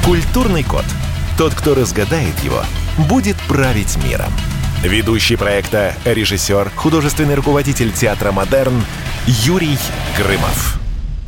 [0.05, 0.83] Культурный код.
[1.37, 2.61] Тот, кто разгадает его,
[3.09, 4.31] будет править миром.
[4.83, 8.81] Ведущий проекта, режиссер, художественный руководитель театра «Модерн»
[9.27, 9.77] Юрий
[10.17, 10.88] Грымов.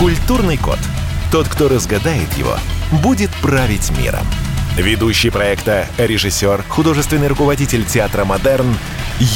[0.00, 0.78] Культурный код.
[1.30, 2.54] Тот, кто разгадает его,
[3.04, 4.24] будет править миром.
[4.78, 8.68] Ведущий проекта, режиссер, художественный руководитель театра «Модерн»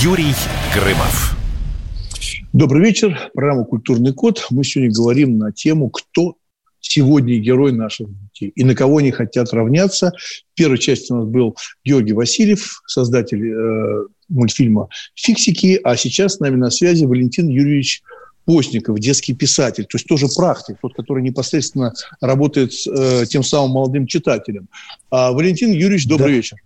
[0.01, 0.33] Юрий
[0.73, 1.37] Грымов.
[2.55, 3.31] Добрый вечер.
[3.35, 4.47] Программа «Культурный код».
[4.49, 6.37] Мы сегодня говорим на тему «Кто
[6.81, 10.13] сегодня герой наших детей и на кого они хотят равняться.
[10.53, 16.41] В первой части у нас был Георгий Васильев, создатель э, мультфильма «Фиксики», а сейчас с
[16.41, 18.03] нами на связи Валентин Юрьевич
[18.45, 23.71] Постников, детский писатель, то есть тоже практик, тот, который непосредственно работает с э, тем самым
[23.71, 24.69] молодым читателем.
[25.11, 26.37] А, Валентин Юрьевич, добрый да.
[26.37, 26.59] вечер.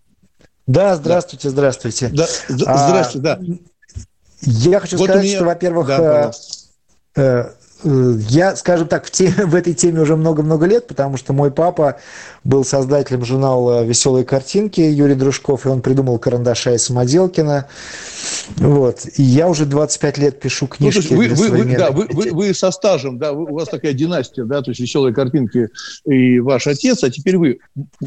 [0.66, 2.08] Да, здравствуйте, здравствуйте.
[2.08, 2.26] Да,
[2.66, 3.40] а, здравствуйте, да.
[4.40, 5.36] Я хочу вот сказать, меня...
[5.36, 6.32] что, во-первых, да, э,
[7.18, 7.50] Э,
[7.84, 12.00] я, скажем так, в, теме, в этой теме уже много-много лет, потому что мой папа
[12.42, 17.68] был создателем журнала «Веселые картинки» Юрий Дружков, и он придумал «Карандаша» и «Самоделкина».
[18.56, 19.06] Вот.
[19.16, 21.12] И я уже 25 лет пишу ну, книжки.
[21.12, 24.44] Ну, вы, вы, вы, да, вы, вы, вы со стажем, да, у вас такая династия,
[24.44, 25.68] да, то есть «Веселые картинки»
[26.04, 27.58] и ваш отец, а теперь вы.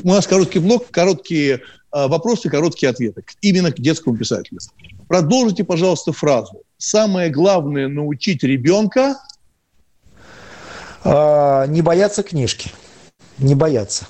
[0.03, 1.61] У нас короткий блок, короткие
[1.91, 3.23] а, вопросы, короткие ответы.
[3.41, 4.59] Именно к детскому писателю.
[5.07, 6.61] Продолжите, пожалуйста, фразу.
[6.77, 9.15] Самое главное– научить ребенка–
[11.03, 12.71] не бояться книжки.
[13.37, 14.05] Не бояться.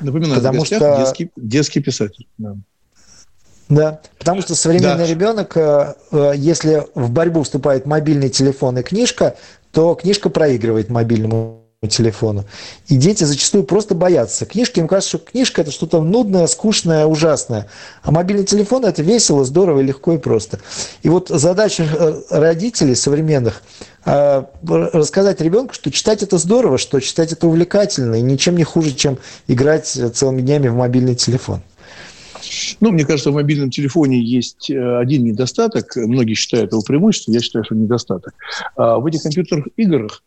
[0.00, 2.26] Напоминаю, потому что детский, детский писатель.
[2.38, 2.56] Да.
[3.68, 5.06] Да, потому что современный да.
[5.06, 9.36] ребенок, э, э, если в борьбу вступает мобильный телефон и книжка,
[9.72, 12.44] то книжка проигрывает мобильному телефону.
[12.88, 14.46] И дети зачастую просто боятся.
[14.46, 17.68] Книжки, им кажется, что книжка это что-то нудное, скучное, ужасное.
[18.02, 20.58] А мобильный телефон это весело, здорово, легко и просто.
[21.04, 23.62] И вот задача э, родителей современных
[24.04, 28.92] э, рассказать ребенку, что читать это здорово, что читать это увлекательно и ничем не хуже,
[28.92, 31.62] чем играть целыми днями в мобильный телефон.
[32.80, 35.94] Ну, мне кажется, в мобильном телефоне есть э, один недостаток.
[35.94, 38.34] Многие считают его преимуществом, я считаю, что недостаток.
[38.74, 40.24] А в этих компьютерных играх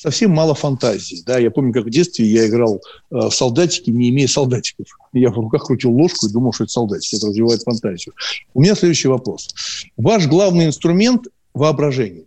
[0.00, 1.22] совсем мало фантазии.
[1.26, 1.38] Да?
[1.38, 2.80] Я помню, как в детстве я играл
[3.10, 4.86] э, в солдатики, не имея солдатиков.
[5.12, 7.16] Я в руках крутил ложку и думал, что это солдатики.
[7.16, 8.14] Это развивает фантазию.
[8.54, 9.48] У меня следующий вопрос.
[9.96, 12.24] Ваш главный инструмент– воображение.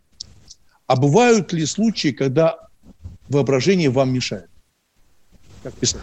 [0.86, 2.58] А бывают ли случаи, когда
[3.30, 4.50] воображение вам мешает?
[5.64, 6.02] Как писать?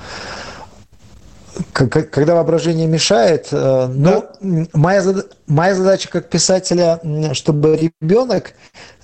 [1.73, 4.67] Когда воображение мешает, э, ну, да.
[4.73, 5.05] моя,
[5.47, 7.01] моя задача как писателя,
[7.35, 8.55] чтобы ребенок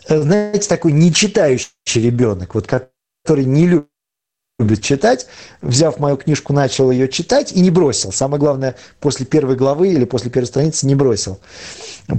[0.09, 3.67] знаете, такой нечитающий ребенок, вот который не
[4.59, 5.27] любит читать,
[5.61, 8.13] взяв мою книжку, начал ее читать и не бросил.
[8.13, 11.39] Самое главное, после первой главы или после первой страницы не бросил.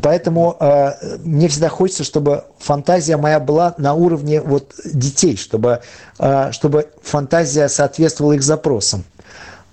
[0.02, 5.82] Поэтому э, мне всегда хочется, чтобы фантазия моя была на уровне вот детей, чтобы,
[6.20, 9.04] э, чтобы фантазия соответствовала их запросам.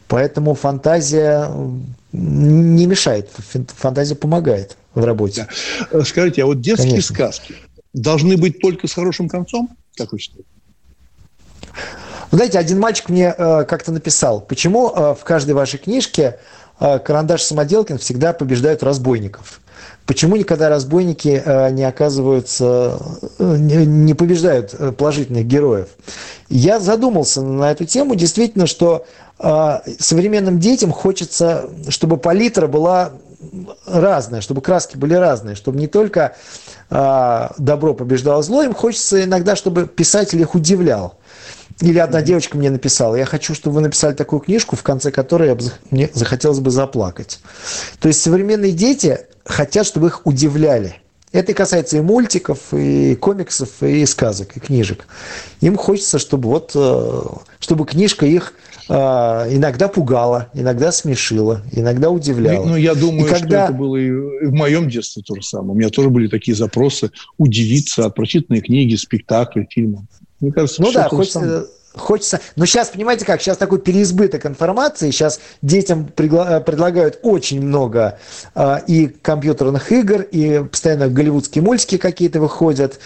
[0.09, 1.51] Поэтому фантазия
[2.13, 3.31] не мешает,
[3.77, 5.49] фантазия помогает в работе.
[5.91, 6.05] Да.
[6.05, 7.15] Скажите, а вот детские Конечно.
[7.15, 7.55] сказки,
[7.95, 10.49] должны быть только с хорошим концом, как вы считаете?
[12.31, 16.39] Знаете, один мальчик мне э, как-то написал, почему э, в каждой вашей книжке
[16.81, 19.61] э, карандаш Самоделкин всегда побеждают разбойников.
[20.07, 22.99] Почему никогда разбойники э, не оказываются,
[23.39, 25.89] э, не, побеждают э, положительных героев?
[26.49, 28.17] Я задумался на эту тему.
[28.17, 29.07] Действительно, что
[29.39, 33.13] э, современным детям хочется, чтобы палитра была
[33.87, 36.37] разная, чтобы краски были разные, чтобы не только
[36.91, 41.19] а, добро побеждало зло, им хочется иногда, чтобы писатель их удивлял.
[41.81, 45.49] Или одна девочка мне написала, я хочу, чтобы вы написали такую книжку, в конце которой
[45.49, 47.41] я бы, мне захотелось бы заплакать.
[47.99, 50.97] То есть современные дети хотят, чтобы их удивляли.
[51.33, 55.09] Это и касается и мультиков, и комиксов, и сказок, и книжек.
[55.61, 57.23] Им хочется, чтобы вот, э,
[57.59, 62.65] чтобы книжка их э, иногда пугала, иногда смешила, иногда удивляла.
[62.65, 63.65] Ну, я думаю, и когда...
[63.67, 65.73] что это было и в моем детстве то же самое.
[65.73, 70.07] У меня тоже были такие запросы удивиться от прочитанной книги, спектакля, фильма.
[70.41, 71.67] Мне кажется, ну да, хочется,
[71.97, 72.41] хочется...
[72.57, 76.61] Но сейчас, понимаете как, сейчас такой переизбыток информации, сейчас детям пригла...
[76.61, 78.19] предлагают очень много
[78.55, 82.99] э, и компьютерных игр, и постоянно голливудские мультики какие-то выходят,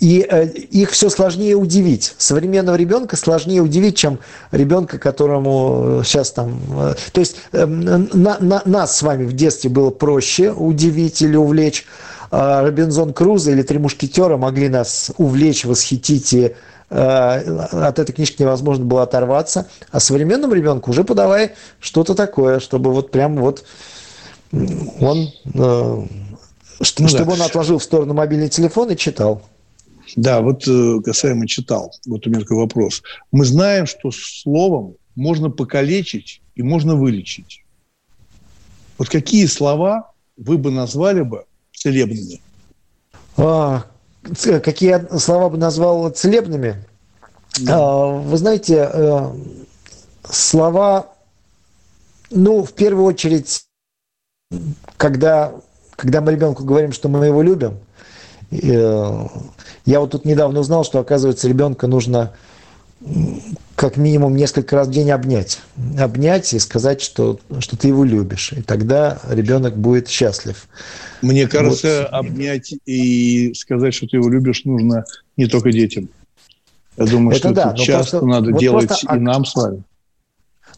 [0.00, 2.14] и э, их все сложнее удивить.
[2.18, 4.18] Современного ребенка сложнее удивить, чем
[4.50, 6.60] ребенка, которому сейчас там...
[6.76, 11.36] Э, то есть э, на, на, нас с вами в детстве было проще удивить или
[11.36, 11.86] увлечь,
[12.30, 16.50] а Робинзон Крузо или Три мушкетера могли нас увлечь, восхитить и Э,
[16.94, 19.66] от этой книжки невозможно было оторваться.
[19.90, 23.64] А современному ребенку уже подавай что-то такое, чтобы вот прям вот
[24.52, 26.06] он, э,
[26.98, 27.32] ну, чтобы да.
[27.32, 29.42] он отложил в сторону мобильный телефон и читал.
[30.16, 33.02] Да, вот э, касаемо читал, вот у меня такой вопрос.
[33.32, 37.64] Мы знаем, что словом можно покалечить и можно вылечить.
[38.98, 42.40] Вот какие слова вы бы назвали бы целебными?
[43.36, 43.84] А,
[44.60, 46.84] какие слова бы назвал целебными?
[47.60, 47.78] Да.
[47.78, 49.32] А, вы знаете, э,
[50.28, 51.12] слова,
[52.30, 53.64] ну, в первую очередь,
[54.96, 55.52] когда,
[55.96, 57.78] когда мы ребенку говорим, что мы его любим,
[58.50, 59.26] э,
[59.84, 62.32] я вот тут недавно узнал, что, оказывается, ребенка нужно
[63.76, 65.60] как минимум несколько раз в день обнять.
[65.98, 68.52] Обнять и сказать, что, что ты его любишь.
[68.52, 70.68] И тогда ребенок будет счастлив.
[71.22, 72.18] Мне кажется, вот.
[72.18, 75.04] обнять и сказать, что ты его любишь, нужно
[75.36, 76.08] не только детям.
[76.96, 79.54] Я думаю, это что да, это часто просто, надо вот делать просто, и нам с
[79.54, 79.82] вами.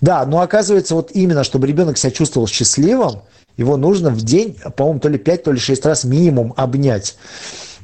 [0.00, 3.20] Да, но оказывается, вот именно, чтобы ребенок себя чувствовал счастливым,
[3.56, 7.16] его нужно в день, по-моему, то ли 5, то ли 6 раз минимум обнять.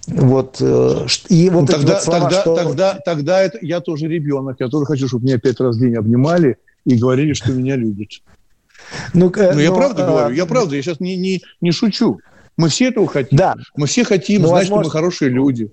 [0.09, 2.57] Вот, э, и вот ну, тогда, вот слова, тогда, что...
[2.57, 5.95] тогда, тогда это, я тоже ребенок, я тоже хочу, чтобы меня пять раз в день
[5.95, 8.09] обнимали и говорили, что меня любят.
[9.15, 10.09] Ну, э, ну я ну, правда а...
[10.09, 12.19] говорю, я правда, я сейчас не, не, не шучу.
[12.57, 13.39] Мы все этого хотим.
[13.39, 13.55] Да.
[13.77, 14.85] Мы все хотим ну, знать, возможно...
[14.85, 15.73] что мы хорошие люди.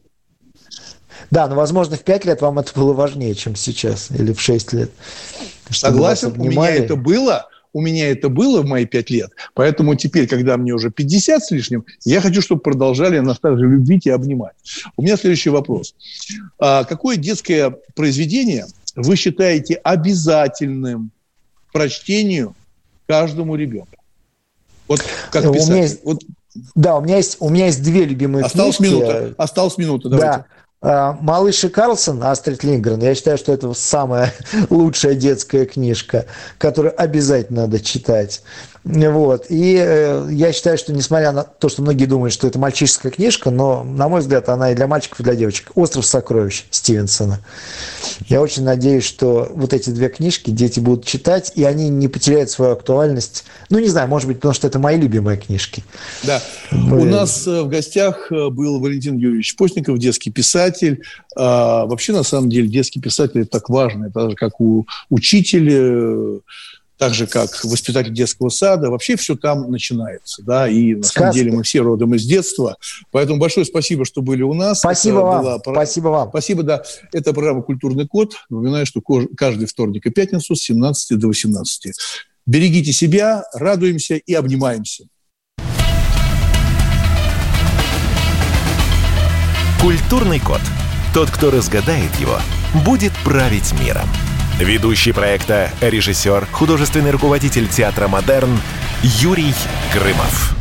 [1.31, 4.73] Да, но, возможно, в 5 лет вам это было важнее, чем сейчас, или в 6
[4.73, 4.91] лет.
[5.69, 10.27] Согласен, у меня это было, у меня это было в мои 5 лет, поэтому теперь,
[10.27, 14.53] когда мне уже 50 с лишним, я хочу, чтобы продолжали нас также любить и обнимать.
[14.97, 15.95] У меня следующий вопрос.
[16.59, 18.65] А какое детское произведение
[18.95, 21.11] вы считаете обязательным
[21.71, 22.55] прочтению
[23.07, 23.97] каждому ребенку?
[24.87, 25.69] Вот как писать?
[25.69, 26.23] У меня есть, вот...
[26.73, 28.93] Да, у меня есть, у меня есть две любимые Осталась книжки.
[28.95, 29.35] минута.
[29.37, 30.37] Осталась минута, давайте.
[30.39, 30.45] Да.
[30.81, 34.33] А, Малыш и Карлсон, Астрид Лингрен, я считаю, что это самая
[34.69, 36.25] лучшая детская книжка,
[36.57, 38.41] которую обязательно надо читать.
[38.83, 39.45] Вот.
[39.49, 43.51] И э, я считаю, что несмотря на то, что многие думают, что это мальчишеская книжка,
[43.51, 45.71] но, на мой взгляд, она и для мальчиков, и для девочек.
[45.75, 47.39] «Остров сокровищ» Стивенсона.
[48.27, 52.49] Я очень надеюсь, что вот эти две книжки дети будут читать, и они не потеряют
[52.49, 53.43] свою актуальность.
[53.69, 55.83] Ну, не знаю, может быть, потому что это мои любимые книжки.
[56.23, 56.41] Да.
[56.71, 57.01] Мы...
[57.01, 61.03] У нас э, в гостях э, был Валентин Юрьевич Постников, детский писатель.
[61.35, 64.05] А, вообще, на самом деле, детский писатель– это так важно.
[64.05, 66.39] Это как у учителя
[66.99, 68.91] так же, как воспитатель детского сада.
[68.91, 71.19] Вообще все там начинается, да, и на Сказка.
[71.19, 72.75] самом деле мы все родом из детства.
[73.11, 74.79] Поэтому большое спасибо, что были у нас.
[74.79, 75.41] Спасибо Это вам.
[75.41, 75.59] Была...
[75.59, 76.29] Спасибо вам.
[76.29, 76.83] Спасибо, да.
[77.13, 78.35] Это программа «Культурный код».
[78.49, 81.93] Напоминаю, что каждый вторник и пятницу с 17 до 18.
[82.45, 85.05] Берегите себя, радуемся и обнимаемся.
[89.81, 90.61] Культурный код.
[91.13, 92.37] Тот, кто разгадает его,
[92.83, 94.09] будет править миром.
[94.59, 98.59] Ведущий проекта, режиссер, художественный руководитель театра «Модерн»
[99.01, 99.53] Юрий
[99.93, 100.58] Грымов.